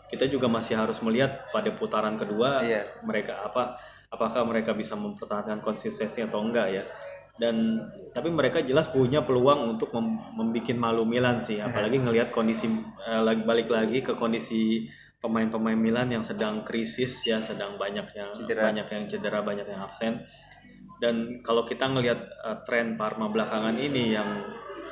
[0.05, 2.83] kita juga masih harus melihat pada putaran kedua Iya.
[3.01, 3.79] mereka apa
[4.11, 6.83] apakah mereka bisa mempertahankan konsistensi atau enggak ya
[7.35, 7.83] dan
[8.15, 11.59] tapi mereka jelas punya peluang untuk mem membuat malu Milan sih.
[11.59, 12.71] Apalagi ngelihat kondisi
[13.03, 14.87] eh, balik lagi ke kondisi
[15.19, 18.69] pemain-pemain Milan yang sedang krisis ya sedang banyak yang Cedera.
[18.69, 20.23] banyak yang cedera banyak yang absen.
[21.01, 24.29] Dan kalau kita ngelihat eh, tren Parma belakangan ini yang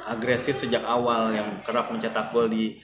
[0.03, 2.75] agresif sejak awal yang kerap mencetak gol di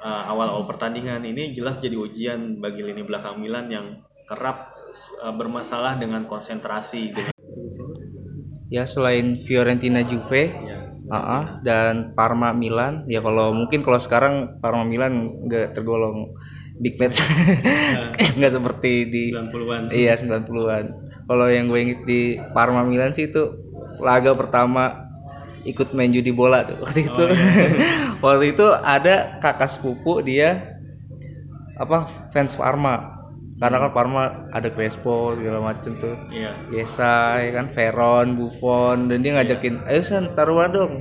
[0.00, 3.86] eh, awal-awal pertandingan ini jelas jadi ujian bagi lini belakang Milan yang
[4.24, 4.72] kerap
[5.20, 7.12] eh, bermasalah dengan konsentrasi.
[7.12, 7.41] dengan
[8.72, 10.80] Ya selain Fiorentina Juve, ya,
[11.12, 16.32] ah, dan Parma Milan, ya kalau mungkin kalau sekarang Parma Milan nggak tergolong
[16.80, 17.20] big match,
[18.40, 20.84] nggak seperti di 90-an Iya 90-an.
[21.28, 23.60] Kalau yang gue inget di Parma Milan sih itu
[24.00, 25.12] laga pertama
[25.62, 27.24] ikut main judi bola tuh waktu itu.
[28.24, 30.80] waktu itu ada kakak sepupu dia
[31.78, 33.21] apa fans Parma.
[33.56, 36.16] Karena kan Parma ada Crespo segala macem tuh.
[36.28, 40.92] iya Yesa, ya kan Veron, Buffon dan dia ngajakin, "Ayo San, taruhan dong."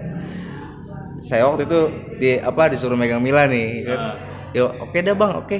[1.21, 1.79] Saya waktu itu
[2.17, 3.85] di apa disuruh megang Milan nih.
[3.85, 3.97] Kan.
[3.97, 4.15] Ah.
[4.51, 5.57] Yo, oke dah Bang, oke.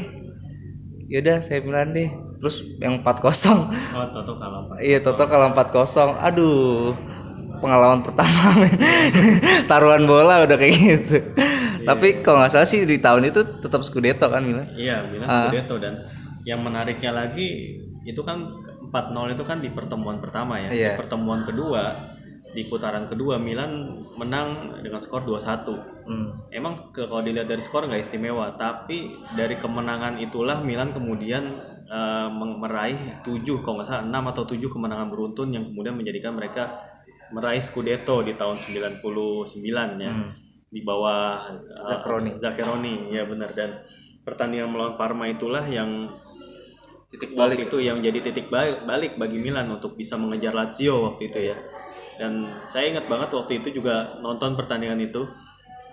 [1.07, 2.09] Yaudah saya Milan deh.
[2.41, 4.81] Terus yang 4-0 oh Toto kalah Pak.
[4.81, 6.89] Iya Toto kalah 4-0 Aduh
[7.61, 8.73] Pengalaman pertama men
[9.69, 11.21] Taruhan bola udah kayak gitu
[11.85, 15.29] Tapi kalau nggak salah sih di tahun itu tetap Scudetto kan Milan Iya, Milan.
[15.29, 16.01] Scudetto dan
[16.47, 18.49] yang menariknya lagi itu kan
[18.91, 20.69] 4-0 itu kan di pertemuan pertama ya.
[20.69, 20.89] Iya.
[20.95, 22.11] Di pertemuan kedua
[22.51, 25.71] di putaran kedua Milan menang dengan skor 2-1.
[26.03, 26.51] hmm.
[26.51, 31.55] Emang ke- kalau dilihat dari skor nggak istimewa, tapi dari kemenangan itulah Milan kemudian
[32.31, 36.75] meng- meraih 7 kalau nggak salah 6 atau 7 kemenangan beruntun yang kemudian menjadikan mereka
[37.31, 38.99] meraih Scudetto di tahun 99
[39.99, 40.11] ya.
[40.71, 42.39] Di bawah eh, Zaccheroni.
[42.39, 43.83] Zaccheroni, ya benar dan
[44.23, 46.11] pertandingan melawan Parma itulah yang
[47.11, 51.27] Titik waktu itu yang jadi titik balik, balik bagi Milan untuk bisa mengejar Lazio waktu
[51.27, 51.59] itu ya.
[52.15, 55.27] Dan saya ingat banget waktu itu juga nonton pertandingan itu.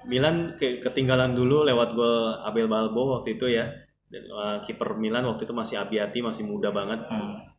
[0.06, 3.66] Milan ke- ketinggalan dulu lewat gol Abel Balbo waktu itu ya.
[4.08, 7.02] Dan, uh, kiper Milan waktu itu masih Abiati masih muda banget.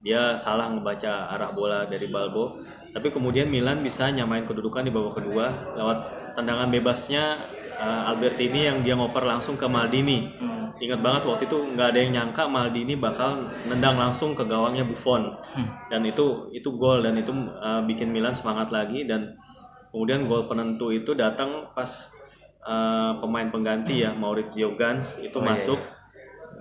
[0.01, 2.63] Dia salah ngebaca arah bola dari Balbo.
[2.95, 5.97] Tapi kemudian Milan bisa nyamain kedudukan di babak kedua lewat
[6.33, 7.43] tendangan bebasnya
[7.79, 10.27] uh, Albertini yang dia ngoper langsung ke Maldini.
[10.79, 15.35] Ingat banget waktu itu nggak ada yang nyangka Maldini bakal nendang langsung ke gawangnya Buffon.
[15.87, 19.35] Dan itu itu gol dan itu uh, bikin Milan semangat lagi dan
[19.91, 22.13] kemudian gol penentu itu datang pas
[22.61, 25.79] eh, pemain pengganti ya Maurizio Gans itu Oh, iya, masuk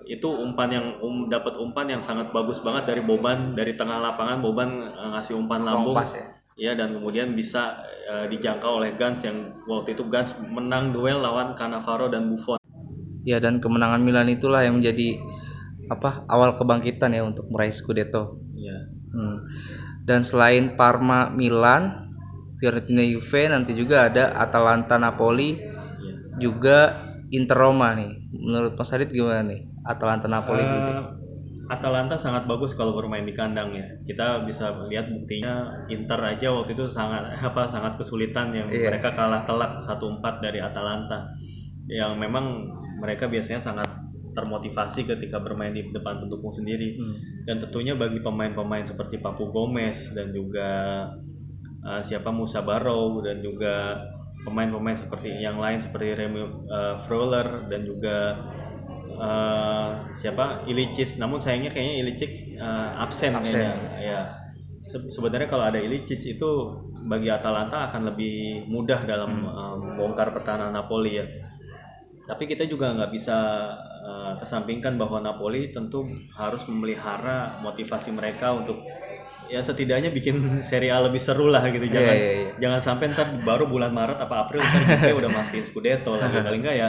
[0.09, 4.41] itu umpan yang um, dapat umpan yang sangat bagus banget dari Boban dari tengah lapangan
[4.41, 4.81] Boban
[5.13, 6.25] ngasih umpan lambung Kompas ya.
[6.59, 11.55] Ya dan kemudian bisa eh, dijangkau oleh Gans yang waktu itu Gans menang duel lawan
[11.55, 12.59] Cannavaro dan Buffon
[13.23, 15.21] Ya dan kemenangan Milan itulah yang menjadi
[15.93, 18.41] apa awal kebangkitan ya untuk meraih Scudetto.
[18.57, 19.45] ya Hmm.
[20.05, 22.09] Dan selain Parma, Milan,
[22.57, 28.33] Fiorentina, Juve, nanti juga ada Atalanta, Napoli, ya juga Inter Roma nih.
[28.33, 29.69] Menurut Mas Adit gimana nih?
[29.85, 30.97] Atalanta, Napoli deh.
[31.69, 33.85] Eh, Atalanta sangat bagus kalau bermain di kandang ya.
[34.09, 38.89] Kita bisa lihat buktinya Inter aja waktu itu sangat apa sangat kesulitan yang Iya.
[38.89, 41.29] mereka kalah telak 1-4 dari Atalanta.
[41.89, 42.45] Yang memang
[42.99, 43.89] mereka biasanya sangat
[44.33, 46.97] termotivasi ketika bermain di depan pendukung sendiri.
[46.97, 47.17] Hmm.
[47.45, 51.05] Dan tentunya bagi pemain-pemain seperti Papu Gomez dan juga
[51.85, 53.99] uh, siapa Musa Barrow dan juga
[54.47, 58.39] pemain-pemain seperti yang lain seperti Remy uh, Freuler dan juga
[59.19, 61.19] uh, siapa Ilicic.
[61.19, 63.59] Namun sayangnya kayaknya Ilicic uh, absen, Absen.
[63.59, 63.75] kayaknya.
[63.99, 64.21] Ya.
[64.79, 66.51] Se- sebenarnya kalau ada Ilicic itu
[67.05, 71.27] bagi Atalanta akan lebih mudah dalam uh, bongkar pertahanan Napoli ya.
[72.29, 73.39] Tapi kita juga nggak bisa
[74.05, 76.05] uh, kesampingkan bahwa Napoli tentu
[76.37, 78.85] harus memelihara motivasi mereka untuk
[79.49, 80.37] ya setidaknya bikin
[80.69, 81.89] Serie A lebih seru lah gitu.
[81.89, 82.51] Jangan iya, iya.
[82.61, 86.61] jangan sampai ntar baru bulan Maret apa April ntar Juve udah mastiin Scudetto lagi paling
[86.61, 86.89] enggak ya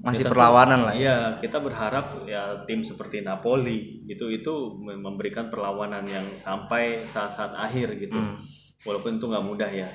[0.00, 1.00] Masih tentu- perlawanan lah ya.
[1.00, 7.52] Iya, kita berharap ya tim seperti Napoli gitu itu mem- memberikan perlawanan yang sampai saat-saat
[7.52, 8.16] akhir gitu.
[8.16, 8.40] Hmm.
[8.88, 9.88] Walaupun itu nggak mudah ya.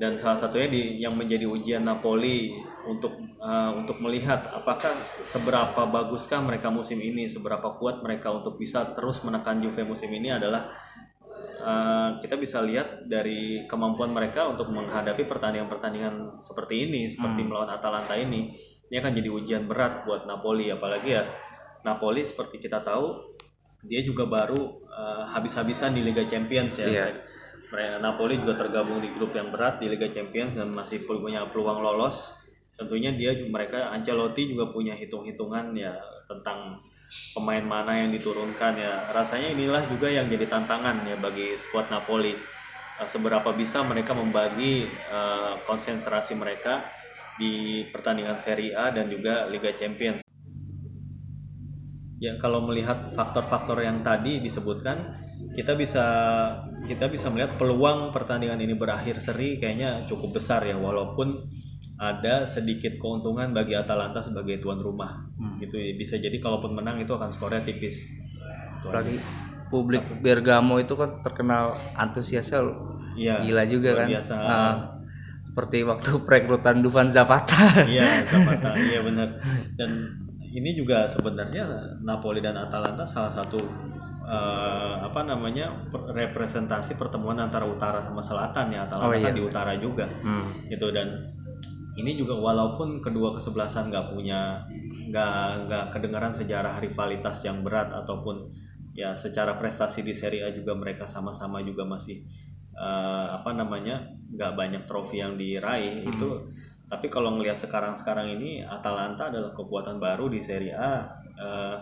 [0.00, 2.56] Dan salah satunya di yang menjadi ujian Napoli
[2.88, 8.56] untuk uh, untuk melihat apakah se- seberapa baguskah mereka musim ini, seberapa kuat mereka untuk
[8.56, 10.72] bisa terus menekan Juve musim ini adalah
[11.60, 18.16] uh, kita bisa lihat dari kemampuan mereka untuk menghadapi pertandingan-pertandingan seperti ini, seperti melawan Atalanta
[18.16, 18.56] ini.
[18.90, 21.22] Ini akan jadi ujian berat buat Napoli, apalagi ya
[21.86, 23.38] Napoli seperti kita tahu
[23.86, 26.90] dia juga baru uh, habis-habisan di Liga Champions ya.
[26.90, 27.06] Iya.
[27.70, 31.80] Mereka Napoli juga tergabung di grup yang berat di Liga Champions dan masih punya peluang
[31.80, 32.34] lolos.
[32.74, 35.94] Tentunya dia mereka Ancelotti juga punya hitung-hitungan ya
[36.26, 36.82] tentang
[37.32, 39.14] pemain mana yang diturunkan ya.
[39.14, 42.34] Rasanya inilah juga yang jadi tantangan ya bagi skuad Napoli.
[42.98, 46.82] Eh, Seberapa bisa mereka membagi eh, konsentrasi mereka
[47.36, 50.24] di pertandingan Serie A dan juga Liga Champions.
[52.20, 55.16] Ya kalau melihat faktor-faktor yang tadi disebutkan,
[55.56, 56.04] kita bisa
[56.84, 61.48] kita bisa melihat peluang pertandingan ini berakhir seri kayaknya cukup besar ya walaupun
[62.00, 65.20] ada sedikit keuntungan bagi Atalanta sebagai tuan rumah.
[65.60, 65.92] Gitu ya.
[65.96, 68.08] bisa jadi kalaupun menang itu akan skornya tipis.
[68.80, 69.20] Apalagi
[69.68, 72.64] publik Bergamo itu kan terkenal antusiasnya
[73.20, 73.44] Iya.
[73.44, 74.08] gila juga luar kan.
[74.16, 74.34] biasa.
[74.40, 74.72] Nah,
[75.50, 77.82] seperti waktu perekrutan Dufan Zapata.
[77.82, 78.78] Iya, Zapata.
[78.78, 79.26] iya benar.
[79.74, 80.06] Dan
[80.54, 81.66] ini juga sebenarnya
[82.06, 83.58] Napoli dan Atalanta salah satu
[84.22, 88.86] eh, apa namanya representasi pertemuan antara utara sama selatan ya.
[88.86, 90.06] Atalanta Oh, iya, kan di utara juga.
[90.22, 90.70] Hmm.
[90.70, 91.34] Gitu dan
[91.98, 94.62] ini juga walaupun kedua kesebelasan nggak punya
[95.10, 98.46] nggak nggak kedengaran sejarah rivalitas yang berat ataupun
[98.94, 102.22] ya secara prestasi di Serie A juga mereka sama-sama juga masih
[102.74, 106.50] eh, apa namanya nggak banyak trofi yang diraih itu.
[106.90, 111.06] Tapi kalau ngelihat sekarang-sekarang ini Atalanta adalah kekuatan baru di Serie A.
[111.38, 111.76] Eh,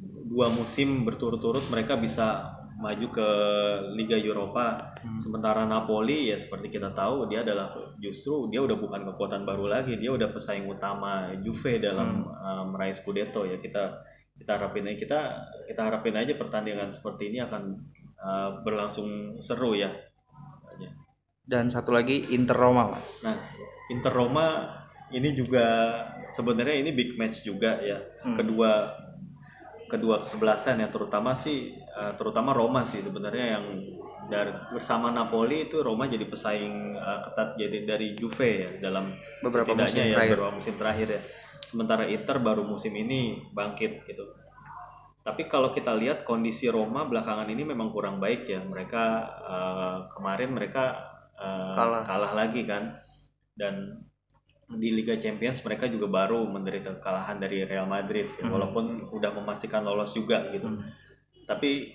[0.00, 3.28] dua musim berturut-turut mereka bisa maju ke
[3.92, 4.96] Liga Eropa.
[5.20, 7.68] Sementara Napoli ya seperti kita tahu dia adalah
[8.00, 10.00] justru dia udah bukan kekuatan baru lagi.
[10.00, 13.60] Dia udah pesaing utama Juve dalam uh, meraih Scudetto ya.
[13.60, 14.00] Kita
[14.40, 15.20] kita harapin aja kita
[15.68, 17.76] kita harapin aja pertandingan seperti ini akan
[18.20, 19.90] uh, berlangsung seru ya.
[21.50, 23.26] Dan satu lagi Inter Roma, Mas.
[23.26, 23.34] Nah,
[23.90, 24.70] Inter Roma
[25.10, 25.98] ini juga
[26.30, 27.98] sebenarnya ini big match juga ya.
[28.38, 28.86] Kedua
[29.90, 33.66] kedua kesebelasan ya terutama sih eh, terutama Roma sih sebenarnya yang
[34.30, 39.10] dari bersama Napoli itu Roma jadi pesaing eh, ketat jadi dari Juve ya dalam
[39.42, 40.38] Beberapa musim ya terakhir.
[40.38, 41.20] beberapa musim terakhir ya.
[41.66, 44.22] Sementara Inter baru musim ini bangkit gitu.
[45.20, 48.60] Tapi kalau kita lihat kondisi Roma belakangan ini memang kurang baik ya.
[48.64, 49.04] Mereka
[49.44, 50.96] eh, kemarin mereka
[51.36, 52.02] eh, Kalah.
[52.04, 52.88] kalah lagi kan.
[53.52, 54.00] Dan
[54.70, 59.82] di Liga Champions mereka juga baru menderita kekalahan dari Real Madrid ya, walaupun udah memastikan
[59.82, 60.70] lolos juga gitu.
[61.44, 61.90] Tapi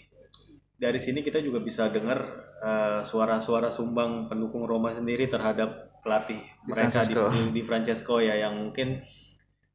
[0.75, 2.19] dari sini kita juga bisa dengar
[2.61, 7.23] eh, suara-suara sumbang pendukung Roma sendiri terhadap pelatih Di mereka di, Francesco.
[7.33, 9.01] di, di Francesco ya yang mungkin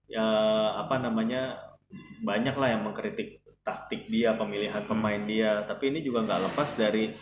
[0.07, 0.26] ya
[0.78, 1.59] apa namanya
[2.22, 3.39] banyak lah yang mengkritik
[3.70, 5.62] taktik dia, pemilihan pemain dia.
[5.62, 7.14] Tapi ini juga nggak lepas dari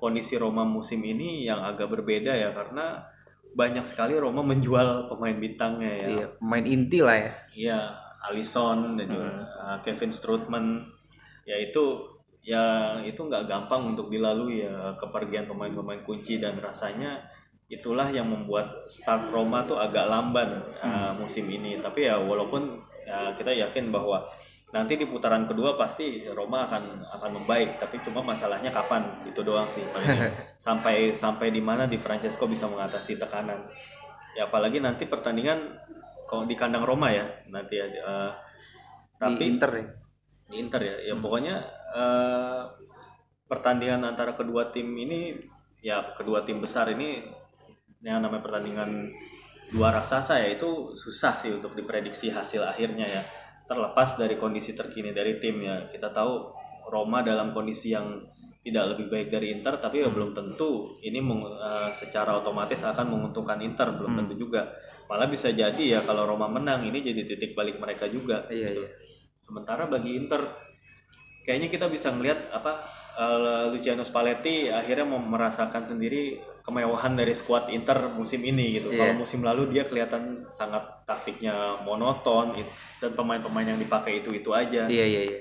[0.00, 3.04] kondisi Roma musim ini yang agak berbeda ya karena
[3.52, 6.08] banyak sekali Roma menjual pemain bintangnya ya.
[6.08, 7.32] Iya, pemain inti lah ya.
[7.52, 7.80] Iya,
[8.30, 9.28] Alisson dan juga
[9.60, 10.66] uh, Kevin Strootman.
[11.44, 12.00] Ya itu
[12.40, 17.20] ya itu nggak gampang untuk dilalui ya kepergian pemain-pemain kunci dan rasanya
[17.70, 21.78] itulah yang membuat start Roma tuh agak lamban uh, musim ini.
[21.78, 24.26] Tapi ya walaupun ya, kita yakin bahwa
[24.70, 29.26] nanti di putaran kedua pasti Roma akan akan membaik tapi cuma masalahnya kapan?
[29.26, 30.30] Itu doang sih paling
[30.66, 33.58] sampai sampai di mana di Francesco bisa mengatasi tekanan.
[34.38, 35.58] Ya apalagi nanti pertandingan
[36.30, 38.32] kalau di kandang Roma ya nanti ya eh,
[39.18, 39.86] tapi Di Inter ya.
[40.50, 40.96] di Inter ya.
[41.10, 41.56] Ya pokoknya
[41.94, 42.62] eh,
[43.50, 45.34] pertandingan antara kedua tim ini
[45.82, 47.26] ya kedua tim besar ini
[48.00, 49.10] yang namanya pertandingan
[49.74, 53.22] dua raksasa ya itu susah sih untuk diprediksi hasil akhirnya ya
[53.70, 56.50] terlepas dari kondisi terkini dari tim ya kita tahu
[56.90, 58.18] Roma dalam kondisi yang
[58.60, 63.06] tidak lebih baik dari Inter tapi ya belum tentu ini meng- eh, secara otomatis akan
[63.08, 64.74] menguntungkan Inter belum tentu juga
[65.06, 68.82] malah bisa jadi ya kalau Roma menang ini jadi titik balik mereka juga Iya, gitu.
[68.82, 68.90] iya.
[69.40, 70.50] sementara bagi Inter
[71.46, 72.84] kayaknya kita bisa melihat apa
[73.16, 78.92] eh, Luciano Spalletti akhirnya mau merasakan sendiri kemewahan dari skuad Inter musim ini gitu.
[78.92, 78.98] Iya.
[79.02, 82.70] Kalau musim lalu dia kelihatan sangat taktiknya monoton it-
[83.00, 84.86] dan pemain-pemain yang dipakai itu itu aja.
[84.86, 85.40] Iya, iya, iya.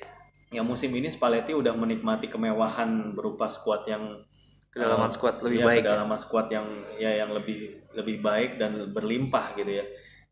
[0.49, 4.25] Ya musim ini Spalletti udah menikmati kemewahan berupa skuad yang
[4.69, 5.85] Kedalaman eh, skuad lebih iya, baik ya.
[5.89, 6.67] kedalaman skuad yang
[7.01, 9.85] ya yang lebih lebih baik dan berlimpah gitu ya.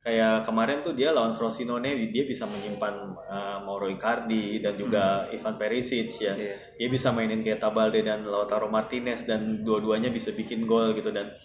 [0.08, 5.60] Kayak kemarin tuh dia lawan Frosinone dia bisa menyimpan uh, Mauro Icardi dan juga Ivan
[5.60, 6.32] Perisic ya.
[6.32, 6.55] Iya.
[6.80, 11.36] Dia bisa mainin kayak Tabalde dan Lautaro Martinez dan dua-duanya bisa bikin gol gitu dan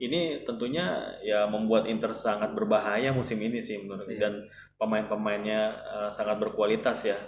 [0.00, 4.32] ini tentunya ya membuat Inter sangat berbahaya musim ini sih menurut Iya.
[4.32, 4.34] dan
[4.80, 7.20] pemain-pemainnya uh, sangat berkualitas ya.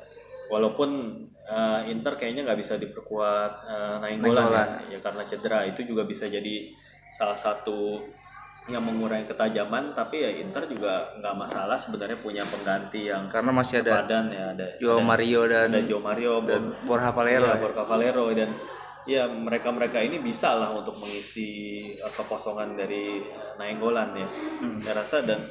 [0.48, 0.88] Walaupun
[1.52, 4.48] uh, Inter kayaknya nggak bisa diperkuat uh, Nainggolan
[4.88, 6.72] ya, ya karena cedera itu juga bisa jadi
[7.12, 8.00] salah satu
[8.70, 13.82] yang mengurangi ketajaman tapi ya Inter juga nggak masalah sebenarnya punya pengganti yang Karena masih
[13.82, 17.42] ada padan ya ada Joao ada- Mario dan ada Joe Mario dan Bor- Borja Valero.
[17.42, 17.58] Iya, ya.
[17.58, 18.50] Borja Valero dan
[19.02, 21.50] ya mereka-mereka ini bisa lah untuk mengisi
[21.98, 24.28] uh, kekosongan dari uh, Nainggolan ya.
[24.78, 25.42] Saya rasa dan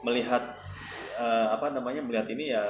[0.00, 0.40] melihat
[1.20, 2.64] uh, apa namanya melihat ini ya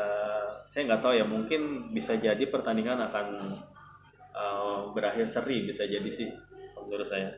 [0.66, 3.26] saya nggak tahu ya mungkin bisa jadi pertandingan akan
[4.34, 6.26] uh, berakhir seri bisa jadi sih
[6.82, 7.30] menurut saya.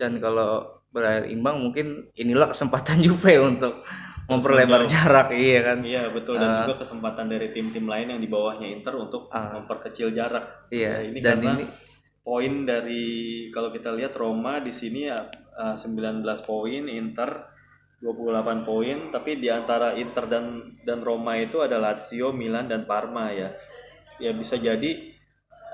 [0.00, 3.80] Dan kalau berakhir imbang mungkin inilah kesempatan Juve untuk
[4.30, 5.78] memperlebar jarak, iya kan?
[5.82, 9.58] Iya betul dan juga kesempatan dari tim-tim lain yang di bawahnya Inter untuk Ah.
[9.58, 10.70] memperkecil jarak.
[10.70, 11.02] Iya.
[11.02, 11.64] Ya, ini dan karena ini
[12.22, 13.04] poin dari
[13.50, 15.26] kalau kita lihat Roma di sini ya
[15.58, 17.50] uh, 19 poin, Inter
[17.98, 23.30] 28 poin, tapi di antara Inter dan dan Roma itu ada Lazio, Milan dan Parma
[23.34, 23.50] ya.
[24.22, 25.12] Ya bisa jadi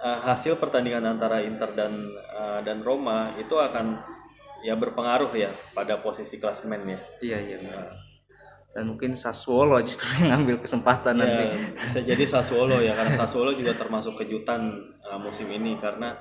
[0.00, 4.16] uh, hasil pertandingan antara Inter dan uh, dan Roma itu akan
[4.62, 6.98] ya berpengaruh ya pada posisi klasemen ya.
[7.22, 7.56] iya iya.
[7.62, 8.08] benar.
[8.74, 11.44] Dan mungkin Sassuolo justru yang ngambil kesempatan nanti.
[11.50, 14.70] Ya, bisa jadi Sassuolo ya karena Sassuolo juga termasuk kejutan
[15.02, 16.14] uh, musim ini karena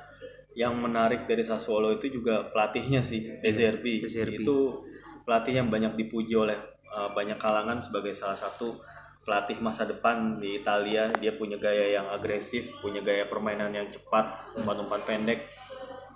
[0.58, 4.02] yang menarik dari Sassuolo itu juga pelatihnya sih De Zerbi.
[4.02, 4.42] De Zerbi.
[4.42, 4.82] Itu
[5.22, 6.58] pelatih yang banyak dipuji oleh
[6.90, 8.74] uh, banyak kalangan sebagai salah satu
[9.22, 11.14] pelatih masa depan di Italia.
[11.20, 15.46] Dia punya gaya yang agresif, punya gaya permainan yang cepat, umpan-umpan pendek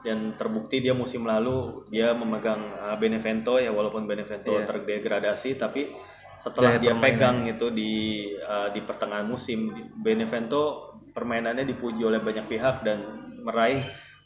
[0.01, 4.65] dan terbukti dia musim lalu dia memegang uh, Benevento ya walaupun Benevento Iya.
[4.65, 5.93] terdegradasi tapi
[6.41, 7.05] setelah Gaya dia permainan.
[7.05, 7.93] pegang itu di
[8.41, 9.69] uh, di pertengahan musim
[10.01, 12.99] Benevento permainannya dipuji oleh banyak pihak dan
[13.45, 13.81] meraih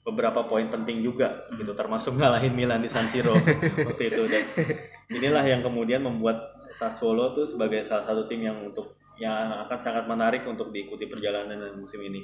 [0.05, 3.35] beberapa poin penting juga gitu termasuk ngalahin Milan di San Siro
[3.83, 4.43] waktu itu dan
[5.11, 10.03] inilah yang kemudian membuat Sassuolo tuh sebagai salah satu tim yang untuk yang akan sangat
[10.11, 12.19] menarik untuk diikuti perjalanan musim ini.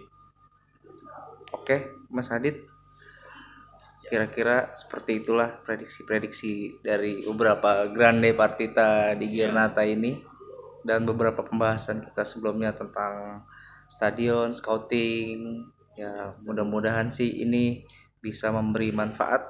[1.55, 2.67] Oke, Mas Adit.
[4.11, 10.19] Kira-kira seperti itulah prediksi-prediksi dari beberapa grande partita di Giornata ini
[10.83, 13.47] dan beberapa pembahasan kita sebelumnya tentang
[13.87, 15.63] stadion, scouting.
[15.95, 17.87] Ya, mudah-mudahan sih ini
[18.19, 19.47] bisa memberi manfaat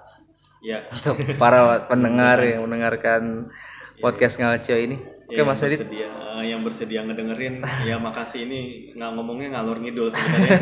[0.62, 3.50] Ya, untuk para pendengar yang mendengarkan
[3.98, 5.02] podcast Ngalcio ini.
[5.26, 5.82] Oke, yang Mas Adit.
[5.82, 8.60] bersedia, eh, yang bersedia ngedengerin, ya makasih ini
[8.94, 10.60] nggak ngomongnya ngalor ngidul sebenarnya.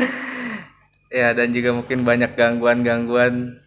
[1.08, 3.64] Ya, dan juga mungkin banyak gangguan-gangguan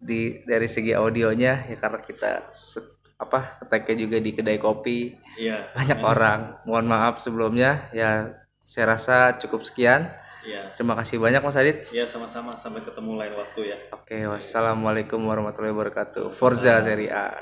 [0.00, 5.68] di dari segi audionya ya karena kita se- apa keteknya juga di kedai kopi Iya,
[5.76, 6.40] banyak orang.
[6.64, 7.92] Mohon maaf sebelumnya.
[7.92, 10.08] Ya, saya rasa cukup sekian.
[10.40, 11.84] iya, Terima kasih banyak Mas Adit.
[11.92, 13.78] ya sama-sama sampai ketemu lain waktu ya.
[13.92, 16.32] Oke, wassalamualaikum warahmatullahi wabarakatuh.
[16.32, 17.36] Forza Serie A.